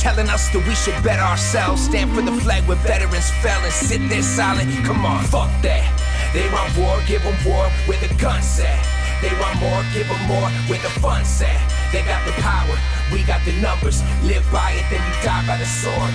Telling 0.00 0.28
us 0.30 0.48
that 0.48 0.64
we 0.66 0.74
should 0.74 0.96
better 1.04 1.20
ourselves, 1.20 1.84
stand 1.84 2.10
for 2.14 2.22
the 2.22 2.32
flag 2.40 2.64
where 2.66 2.80
veterans 2.88 3.30
fell 3.44 3.60
and 3.62 3.72
sit 3.72 4.00
there 4.08 4.22
silent. 4.22 4.72
Come 4.84 5.04
on, 5.04 5.22
fuck 5.24 5.52
that. 5.60 5.84
They 6.32 6.48
want 6.48 6.72
war, 6.76 6.96
give 7.06 7.22
them 7.22 7.36
war 7.44 7.68
where 7.84 8.00
the 8.00 8.12
guns 8.16 8.58
at. 8.60 8.80
They 9.20 9.32
want 9.36 9.60
more, 9.60 9.84
give 9.92 10.08
them 10.08 10.20
more 10.26 10.48
where 10.72 10.80
the 10.80 10.92
fun's 11.04 11.42
at. 11.42 11.83
They 11.94 12.02
got 12.02 12.26
the 12.26 12.34
power, 12.42 12.74
we 13.14 13.22
got 13.22 13.38
the 13.46 13.54
numbers. 13.62 14.02
Live 14.26 14.42
by 14.50 14.74
it, 14.74 14.82
then 14.90 14.98
you 14.98 15.14
die 15.22 15.46
by 15.46 15.54
the 15.62 15.64
sword. 15.64 16.10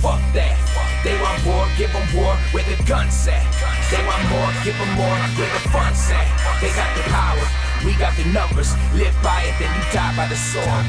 Fuck 0.00 0.16
that. 0.32 0.56
They 1.04 1.12
want 1.20 1.44
war, 1.44 1.68
give 1.76 1.92
them 1.92 2.08
war 2.16 2.32
where 2.56 2.64
the 2.64 2.80
guns 2.88 3.28
at. 3.28 3.44
They 3.92 4.00
want 4.08 4.24
more, 4.32 4.48
give 4.64 4.72
them 4.80 4.88
more 4.96 5.20
where 5.36 5.52
the 5.52 5.60
fun's 5.68 6.08
at. 6.08 6.24
They 6.64 6.72
got 6.72 6.88
the 6.96 7.04
power, 7.12 7.44
we 7.84 7.92
got 8.00 8.16
the 8.16 8.24
numbers. 8.32 8.72
Live 8.96 9.12
by 9.20 9.44
it, 9.44 9.60
then 9.60 9.68
you 9.68 9.84
die 9.92 10.16
by 10.16 10.24
the 10.24 10.40
sword. 10.40 10.88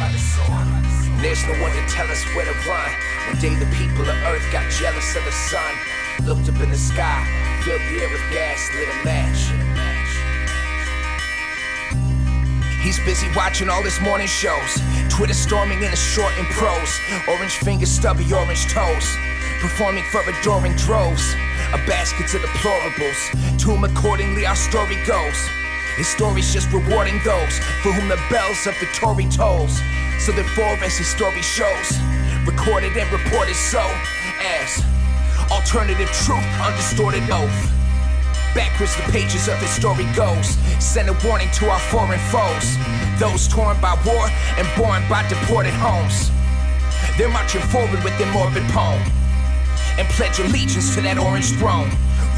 There's 1.20 1.44
no 1.44 1.52
one 1.60 1.76
to 1.76 1.84
tell 1.92 2.08
us 2.08 2.24
where 2.32 2.48
to 2.48 2.56
run. 2.64 2.92
One 3.28 3.40
day 3.44 3.52
the 3.60 3.68
people 3.76 4.08
of 4.08 4.16
Earth 4.32 4.48
got 4.56 4.64
jealous 4.72 5.12
of 5.12 5.28
the 5.28 5.36
sun. 5.52 5.76
Looked 6.24 6.48
up 6.48 6.56
in 6.64 6.72
the 6.72 6.80
sky, 6.80 7.20
filled 7.68 7.84
the 7.84 8.00
air 8.00 8.08
with 8.08 8.24
gas, 8.32 8.64
lit 8.80 8.88
a 8.88 8.98
match. 9.04 9.71
He's 12.82 13.00
busy 13.06 13.28
watching 13.36 13.70
all 13.70 13.84
his 13.84 14.02
morning 14.02 14.26
shows. 14.26 14.82
Twitter 15.10 15.36
storming 15.36 15.84
in 15.84 15.92
his 15.92 16.02
short 16.02 16.34
and 16.38 16.48
prose. 16.48 17.00
Orange 17.28 17.58
fingers, 17.58 17.92
stubby 17.92 18.26
orange 18.34 18.66
toes. 18.74 19.06
Performing 19.60 20.04
for 20.06 20.22
adoring 20.22 20.76
droves. 20.78 21.36
A 21.74 21.78
basket 21.86 22.28
to 22.30 22.38
deplorables. 22.40 23.60
To 23.60 23.72
him 23.72 23.84
accordingly 23.84 24.48
our 24.48 24.56
story 24.56 24.98
goes. 25.06 25.38
His 25.96 26.08
story's 26.08 26.52
just 26.52 26.72
rewarding 26.72 27.22
those 27.24 27.60
for 27.84 27.94
whom 27.94 28.10
the 28.10 28.20
bells 28.32 28.66
of 28.66 28.74
the 28.80 28.88
Tory 28.98 29.26
tolls. 29.30 29.80
So 30.18 30.32
therefore, 30.32 30.78
as 30.82 30.98
his 30.98 31.08
story 31.08 31.42
shows, 31.44 32.00
recorded 32.48 32.98
and 32.98 33.12
reported 33.12 33.56
so 33.56 33.86
as 34.42 34.84
alternative 35.52 36.10
truth, 36.26 36.46
undistorted 36.60 37.30
oath. 37.30 37.81
Backwards 38.54 38.96
the 38.98 39.04
pages 39.12 39.48
of 39.48 39.58
his 39.60 39.70
story 39.70 40.06
goes. 40.14 40.58
Send 40.84 41.10
a 41.10 41.16
warning 41.26 41.50
to 41.52 41.70
our 41.70 41.80
foreign 41.80 42.20
foes. 42.28 42.76
Those 43.18 43.48
torn 43.48 43.80
by 43.80 43.96
war 44.06 44.28
and 44.58 44.68
born 44.76 45.04
by 45.08 45.26
deported 45.30 45.74
homes. 45.74 46.30
They're 47.18 47.30
marching 47.30 47.62
forward 47.62 48.04
with 48.04 48.18
their 48.18 48.32
morbid 48.34 48.64
poem. 48.70 49.02
And 49.98 50.08
pledge 50.10 50.40
allegiance 50.40 50.96
to 50.96 51.02
that 51.02 51.18
orange 51.18 51.52
throne. 51.60 51.90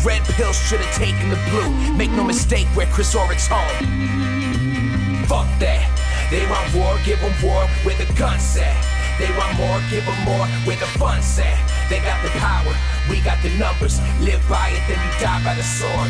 Red 0.05 0.21
pills 0.35 0.57
should 0.57 0.81
have 0.81 0.95
taken 0.95 1.29
the 1.29 1.39
blue. 1.49 1.69
Make 1.97 2.11
no 2.11 2.23
mistake 2.23 2.67
where 2.75 2.87
Chris 2.87 3.15
Orrick's 3.15 3.47
home. 3.47 5.25
Fuck 5.25 5.47
that. 5.59 5.89
They 6.29 6.45
want 6.45 6.73
war, 6.75 6.97
give 7.05 7.19
them 7.21 7.33
war 7.41 7.65
where 7.83 7.97
the 7.97 8.11
guns 8.13 8.57
at. 8.57 8.92
They 9.19 9.29
want 9.37 9.53
more, 9.57 9.79
give 9.89 10.05
them 10.05 10.17
more 10.25 10.45
where 10.65 10.77
the 10.77 10.89
fun's 10.97 11.37
at. 11.37 11.59
They 11.89 11.99
got 12.01 12.17
the 12.23 12.33
power, 12.41 12.73
we 13.09 13.21
got 13.21 13.41
the 13.43 13.53
numbers. 13.57 14.01
Live 14.19 14.41
by 14.49 14.73
it, 14.73 14.81
then 14.89 14.97
you 14.97 15.11
die 15.21 15.43
by 15.45 15.53
the 15.53 15.63
sword. 15.63 16.09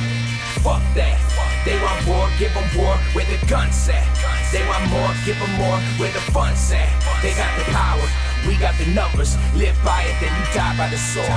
Fuck 0.64 0.84
that. 0.96 1.20
They 1.66 1.76
want 1.80 2.00
war, 2.08 2.28
give 2.40 2.54
them 2.54 2.68
war 2.76 2.96
where 3.12 3.28
the 3.28 3.40
guns 3.48 3.88
at. 3.90 4.08
They 4.52 4.64
want 4.68 4.88
more, 4.92 5.12
give 5.26 5.40
them 5.40 5.52
more 5.60 5.80
where 6.00 6.12
the 6.12 6.24
fun's 6.32 6.72
at. 6.72 6.88
They 7.22 7.36
got 7.36 7.52
the 7.60 7.68
power, 7.72 8.08
we 8.48 8.56
got 8.56 8.76
the 8.80 8.88
numbers. 8.92 9.36
Live 9.56 9.76
by 9.84 10.04
it, 10.08 10.16
then 10.20 10.32
you 10.32 10.46
die 10.56 10.76
by 10.78 10.88
the 10.88 10.98
sword. 11.00 11.28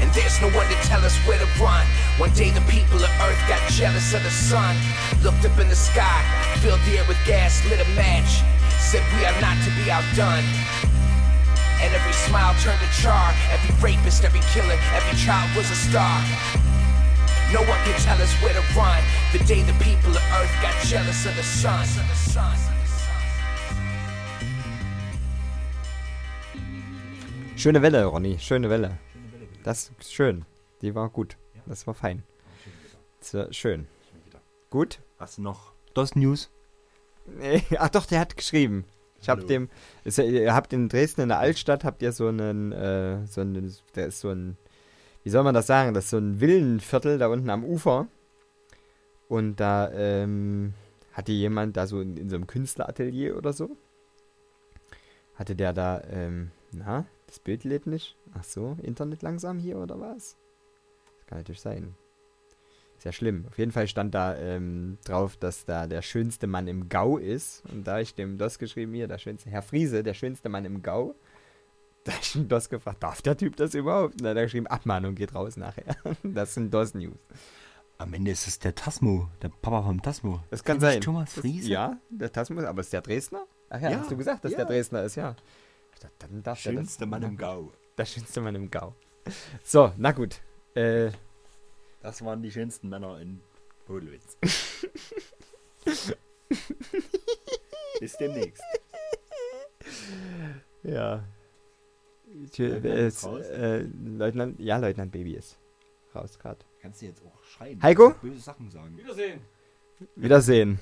And 0.00 0.12
there's 0.12 0.40
no 0.40 0.48
one 0.52 0.68
to 0.68 0.76
tell 0.84 1.04
us 1.04 1.16
where 1.24 1.38
to 1.38 1.48
run. 1.56 1.86
One 2.18 2.32
day 2.32 2.50
the 2.50 2.64
people 2.68 3.00
of 3.00 3.10
Earth 3.24 3.40
got 3.48 3.60
jealous 3.70 4.12
of 4.12 4.22
the 4.22 4.30
sun. 4.30 4.76
Looked 5.22 5.44
up 5.44 5.58
in 5.58 5.68
the 5.68 5.76
sky, 5.76 6.20
filled 6.60 6.80
the 6.84 6.98
air 6.98 7.04
with 7.08 7.16
gas, 7.24 7.64
lit 7.70 7.80
a 7.80 7.88
match. 7.96 8.44
Said 8.90 9.02
we 9.16 9.24
are 9.24 9.40
not 9.40 9.56
to 9.64 9.70
be 9.80 9.90
outdone. 9.90 10.44
And 11.82 11.92
every 11.92 12.12
smile 12.12 12.54
turned 12.60 12.80
to 12.80 12.90
char. 13.02 13.32
Every 13.50 13.72
rapist, 13.82 14.24
every 14.24 14.40
killer, 14.52 14.78
every 14.94 15.16
child 15.18 15.48
was 15.56 15.70
a 15.70 15.74
star. 15.74 16.20
No 17.52 17.60
one 17.60 17.80
can 17.84 17.98
tell 18.00 18.20
us 18.20 18.32
where 18.42 18.54
to 18.54 18.62
run. 18.76 19.02
The 19.32 19.38
day 19.44 19.62
the 19.62 19.72
people 19.82 20.10
of 20.10 20.22
Earth 20.38 20.54
got 20.62 20.74
jealous 20.84 21.26
of 21.26 21.34
the 21.36 21.42
sun. 21.42 21.86
Schöne 27.56 27.80
Welle, 27.80 28.04
Ronny, 28.04 28.38
schöne 28.38 28.68
Welle. 28.68 28.98
Das 29.62 29.92
ist 29.98 30.12
schön. 30.12 30.44
Die 30.82 30.94
war 30.94 31.08
gut. 31.08 31.36
Das 31.66 31.86
war 31.86 31.94
fein. 31.94 32.22
Das 33.20 33.34
war 33.34 33.52
schön. 33.52 33.86
Gut. 34.70 34.98
Hast 35.18 35.38
du 35.38 35.42
noch 35.42 35.72
das 35.94 36.14
News? 36.14 36.50
Ach 37.78 37.88
doch, 37.92 38.06
der 38.06 38.20
hat 38.20 38.36
geschrieben. 38.36 38.84
Ich 39.20 39.28
hab 39.28 39.38
Hallo. 39.38 39.48
dem, 39.48 39.68
ist, 40.04 40.18
ihr 40.18 40.54
habt 40.54 40.72
in 40.72 40.88
Dresden 40.88 41.22
in 41.22 41.28
der 41.28 41.38
Altstadt 41.38 41.84
habt 41.84 42.02
ihr 42.02 42.12
so 42.12 42.28
einen, 42.28 42.72
äh, 42.72 43.26
so 43.26 43.40
einen, 43.40 43.74
der 43.94 44.08
ist 44.08 44.20
so 44.20 44.28
ein, 44.28 44.58
wie 45.22 45.30
soll 45.30 45.42
man 45.42 45.54
das 45.54 45.66
sagen? 45.66 45.94
Das 45.94 46.04
ist 46.04 46.10
so 46.10 46.18
ein 46.18 46.40
Villenviertel 46.40 47.16
da 47.16 47.28
unten 47.28 47.48
am 47.48 47.64
Ufer. 47.64 48.06
Und 49.28 49.56
da 49.56 49.90
ähm, 49.92 50.74
hatte 51.14 51.32
jemand 51.32 51.76
da 51.78 51.86
so 51.86 52.00
in, 52.00 52.18
in 52.18 52.28
so 52.28 52.36
einem 52.36 52.46
Künstleratelier 52.46 53.36
oder 53.36 53.54
so, 53.54 53.70
hatte 55.34 55.56
der 55.56 55.72
da, 55.72 56.02
ähm, 56.10 56.50
na, 56.72 57.06
das 57.26 57.38
Bild 57.38 57.64
lädt 57.64 57.86
nicht. 57.86 58.16
Ach 58.34 58.44
so, 58.44 58.76
Internet 58.82 59.22
langsam 59.22 59.58
hier 59.58 59.78
oder 59.78 59.98
was? 59.98 60.36
Das 61.18 61.26
kann 61.26 61.38
natürlich 61.38 61.62
sein. 61.62 61.94
Sehr 63.04 63.12
schlimm. 63.12 63.44
Auf 63.50 63.58
jeden 63.58 63.70
Fall 63.70 63.86
stand 63.86 64.14
da 64.14 64.34
ähm, 64.34 64.96
drauf, 65.04 65.36
dass 65.36 65.66
da 65.66 65.86
der 65.86 66.00
schönste 66.00 66.46
Mann 66.46 66.66
im 66.66 66.88
Gau 66.88 67.18
ist. 67.18 67.62
Und 67.70 67.86
da 67.86 68.00
ich 68.00 68.14
dem 68.14 68.38
DOS 68.38 68.58
geschrieben, 68.58 68.94
hier, 68.94 69.06
der 69.06 69.18
schönste, 69.18 69.50
Herr 69.50 69.60
Friese, 69.60 70.02
der 70.02 70.14
schönste 70.14 70.48
Mann 70.48 70.64
im 70.64 70.82
Gau. 70.82 71.14
Da 72.04 72.12
ich 72.18 72.32
den 72.32 72.48
DOS 72.48 72.70
gefragt, 72.70 73.02
darf 73.02 73.20
der 73.20 73.36
Typ 73.36 73.56
das 73.56 73.74
überhaupt? 73.74 74.14
Und 74.14 74.22
dann 74.22 74.30
hat 74.30 74.38
er 74.38 74.44
geschrieben, 74.44 74.66
Abmahnung 74.68 75.14
geht 75.14 75.34
raus 75.34 75.58
nachher. 75.58 75.96
Das 76.22 76.54
sind 76.54 76.72
DOS-News. 76.72 77.18
Am 77.98 78.14
Ende 78.14 78.30
ist 78.30 78.48
es 78.48 78.58
der 78.58 78.74
Tasmo, 78.74 79.28
der 79.42 79.50
Papa 79.50 79.82
vom 79.82 80.00
Tasmo. 80.00 80.40
Das 80.48 80.64
kann 80.64 80.78
nicht 80.78 80.86
sein. 80.86 81.00
Thomas 81.02 81.34
Friese? 81.34 81.68
Ja, 81.68 81.98
der 82.08 82.32
Tasmus, 82.32 82.64
aber 82.64 82.80
ist 82.80 82.92
der 82.94 83.02
Dresdner? 83.02 83.44
Ach 83.68 83.82
ja, 83.82 83.90
Ja, 83.90 83.98
hast 84.00 84.10
du 84.10 84.16
gesagt, 84.16 84.46
dass 84.46 84.52
ja. 84.52 84.58
der 84.58 84.66
Dresdner 84.66 85.02
ist, 85.02 85.16
ja. 85.16 85.36
Dann 86.20 86.42
darf 86.42 86.58
Schönste 86.58 87.04
Mann 87.04 87.22
im 87.22 87.36
Gau. 87.36 87.70
Der 87.98 88.06
schönste 88.06 88.40
Mann 88.40 88.54
im 88.54 88.70
Gau. 88.70 88.94
So, 89.62 89.92
na 89.98 90.12
gut. 90.12 90.40
Äh, 90.74 91.10
Das 92.04 92.22
waren 92.22 92.42
die 92.42 92.52
schönsten 92.52 92.90
Männer 92.90 93.18
in 93.18 93.40
Bodelwitz. 93.86 94.36
Bis 97.98 98.16
demnächst. 98.18 98.62
ja. 100.82 101.24
Leutnant 102.58 102.84
äh, 102.84 103.06
ist 103.06 103.24
äh, 103.24 103.86
Leutnant, 104.04 104.60
ja, 104.60 104.76
Leutnant 104.76 105.12
Baby 105.12 105.32
ist 105.32 105.58
raus 106.14 106.38
gerade. 106.38 106.58
Kannst 106.82 107.00
du 107.00 107.06
jetzt 107.06 107.22
auch 107.24 107.42
schreien? 107.42 107.82
Heiko? 107.82 108.10
Böse 108.20 108.38
Sachen 108.40 108.70
sagen. 108.70 108.98
Wiedersehen. 108.98 109.40
Wiedersehen. 110.14 110.80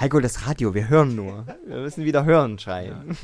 Heiko, 0.00 0.20
das 0.20 0.46
Radio, 0.46 0.72
wir 0.72 0.88
hören 0.88 1.14
nur. 1.14 1.46
Wir 1.66 1.76
müssen 1.76 2.06
wieder 2.06 2.24
hören 2.24 2.58
schreien. 2.58 3.14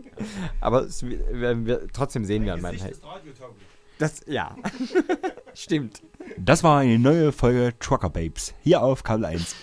Aber 0.60 0.82
es, 0.82 1.02
wir, 1.02 1.64
wir, 1.64 1.88
trotzdem 1.88 2.26
sehen 2.26 2.44
wir 2.44 2.52
an 2.52 2.60
meinem 2.60 2.78
Heiko. 2.78 3.08
Das, 4.00 4.22
ja. 4.26 4.56
Stimmt. 5.54 6.02
Das 6.38 6.64
war 6.64 6.80
eine 6.80 6.98
neue 6.98 7.32
Folge 7.32 7.74
Trucker 7.78 8.08
Babes. 8.08 8.54
Hier 8.62 8.82
auf 8.82 9.02
Kabel 9.02 9.26
1. 9.26 9.54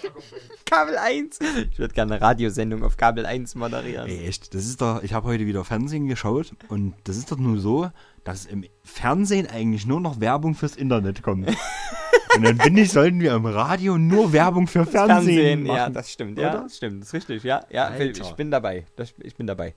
Kabel 0.64 0.96
1. 0.96 1.40
Ich 1.72 1.80
würde 1.80 1.96
gerne 1.96 2.16
eine 2.16 2.22
Radiosendung 2.22 2.84
auf 2.84 2.98
Kabel 2.98 3.26
1 3.26 3.56
moderieren. 3.56 4.08
Ey, 4.08 4.28
echt, 4.28 4.54
das 4.54 4.66
ist 4.66 4.80
doch, 4.80 5.02
ich 5.02 5.14
habe 5.14 5.28
heute 5.28 5.48
wieder 5.48 5.64
Fernsehen 5.64 6.08
geschaut 6.08 6.52
und 6.68 6.94
das 7.06 7.18
ist 7.18 7.32
doch 7.32 7.38
nur 7.40 7.60
so, 7.60 7.90
dass 8.24 8.46
im 8.46 8.64
Fernsehen 8.84 9.48
eigentlich 9.48 9.88
nur 9.88 10.02
noch 10.02 10.20
Werbung 10.20 10.54
fürs 10.54 10.76
Internet 10.76 11.24
kommt. 11.24 11.50
und 12.36 12.44
dann 12.44 12.60
finde 12.60 12.82
ich, 12.82 12.92
sollten 12.92 13.20
wir 13.20 13.34
im 13.34 13.46
Radio 13.48 13.98
nur 13.98 14.34
Werbung 14.34 14.68
für 14.68 14.86
Fernsehen, 14.86 15.64
machen. 15.64 15.78
ja, 15.78 15.90
das 15.90 16.12
stimmt. 16.12 16.38
Ja, 16.38 16.52
Oder? 16.52 16.64
das 16.64 16.78
stimmt. 16.78 17.02
Das 17.02 17.08
ist 17.08 17.14
richtig. 17.16 17.44
Ja, 17.44 17.66
ja, 17.72 17.86
Alter. 17.86 18.22
ich 18.22 18.34
bin 18.34 18.52
dabei. 18.52 18.86
Ich 19.24 19.36
bin 19.36 19.48
dabei. 19.48 19.74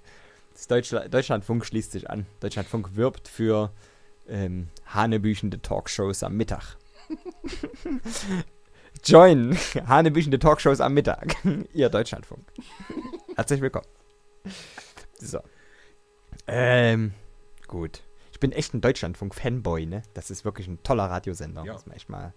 Das 0.52 0.66
Deutschla 0.66 1.08
Deutschlandfunk 1.08 1.64
schließt 1.64 1.92
sich 1.92 2.10
an. 2.10 2.26
Deutschlandfunk 2.40 2.94
wirbt 2.94 3.26
für 3.26 3.72
ähm, 4.30 4.68
hanebüchende 4.86 5.60
Talkshows 5.60 6.22
am 6.22 6.36
Mittag. 6.36 6.76
Join 9.04 9.56
hanebüchende 9.86 10.38
Talkshows 10.38 10.80
am 10.80 10.94
Mittag. 10.94 11.36
Ihr 11.72 11.88
Deutschlandfunk. 11.88 12.46
Herzlich 13.36 13.60
willkommen. 13.60 13.86
So. 15.18 15.40
Ähm, 16.46 17.12
gut. 17.66 18.02
Ich 18.32 18.40
bin 18.40 18.52
echt 18.52 18.72
ein 18.74 18.80
Deutschlandfunk-Fanboy, 18.80 19.86
ne? 19.86 20.02
Das 20.14 20.30
ist 20.30 20.44
wirklich 20.44 20.66
ein 20.66 20.82
toller 20.82 21.04
Radiosender. 21.04 21.64
Ja. 21.64 21.74
Muss 21.74 21.86
man 21.86 21.96
echt 21.96 22.08
mal 22.08 22.32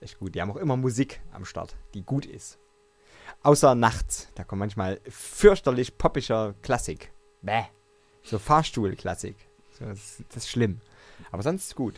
echt 0.00 0.18
gut. 0.18 0.34
Die 0.34 0.40
haben 0.40 0.50
auch 0.50 0.56
immer 0.56 0.76
Musik 0.76 1.20
am 1.32 1.44
Start, 1.44 1.76
die 1.94 2.02
gut 2.02 2.26
ist. 2.26 2.58
Außer 3.42 3.74
nachts. 3.74 4.28
Da 4.34 4.44
kommt 4.44 4.60
manchmal 4.60 5.00
fürchterlich 5.08 5.98
poppischer 5.98 6.54
Klassik. 6.62 7.12
Bäh. 7.42 7.64
So 8.22 8.38
Fahrstuhl-Klassik. 8.38 9.36
So, 9.78 9.86
das, 9.86 10.22
das 10.28 10.44
ist 10.44 10.50
schlimm. 10.50 10.80
Aber 11.32 11.42
sonst 11.42 11.68
ist 11.68 11.74
gut. 11.76 11.94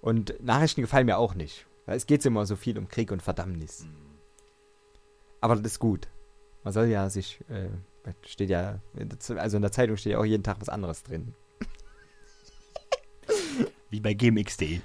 Und 0.00 0.34
Nachrichten 0.42 0.80
gefallen 0.80 1.06
mir 1.06 1.18
auch 1.18 1.34
nicht. 1.34 1.66
Weil 1.86 1.96
es 1.96 2.06
geht 2.06 2.24
immer 2.26 2.46
so 2.46 2.56
viel 2.56 2.78
um 2.78 2.88
Krieg 2.88 3.12
und 3.12 3.22
Verdammnis. 3.22 3.86
Aber 5.40 5.56
das 5.56 5.72
ist 5.74 5.78
gut. 5.78 6.08
Man 6.62 6.72
soll 6.72 6.86
ja 6.86 7.10
sich, 7.10 7.38
äh, 7.50 7.68
steht 8.26 8.48
ja, 8.50 8.80
in 8.96 9.10
der 9.10 9.20
Z- 9.20 9.38
also 9.38 9.56
in 9.56 9.62
der 9.62 9.72
Zeitung 9.72 9.96
steht 9.98 10.12
ja 10.14 10.18
auch 10.18 10.24
jeden 10.24 10.42
Tag 10.42 10.56
was 10.60 10.70
anderes 10.70 11.02
drin. 11.02 11.34
Wie 13.90 14.00
bei 14.00 14.14
gmx.de. 14.14 14.80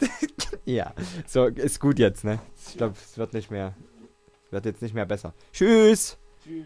Ja, 0.66 0.94
so 1.26 1.44
ist 1.44 1.78
gut 1.78 1.98
jetzt, 1.98 2.24
ne? 2.24 2.40
Ich 2.68 2.78
glaube, 2.78 2.94
es 2.98 3.18
wird 3.18 3.34
nicht 3.34 3.50
mehr, 3.50 3.74
es 4.46 4.52
wird 4.52 4.64
jetzt 4.64 4.80
nicht 4.80 4.94
mehr 4.94 5.04
besser. 5.04 5.34
Tschüss. 5.52 6.16
Tschüss. 6.42 6.64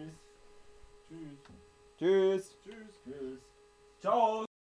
Tschüss. 1.98 1.98
Tschüss. 1.98 2.56
Tschüss. 3.04 3.38
Ciao. 4.00 4.47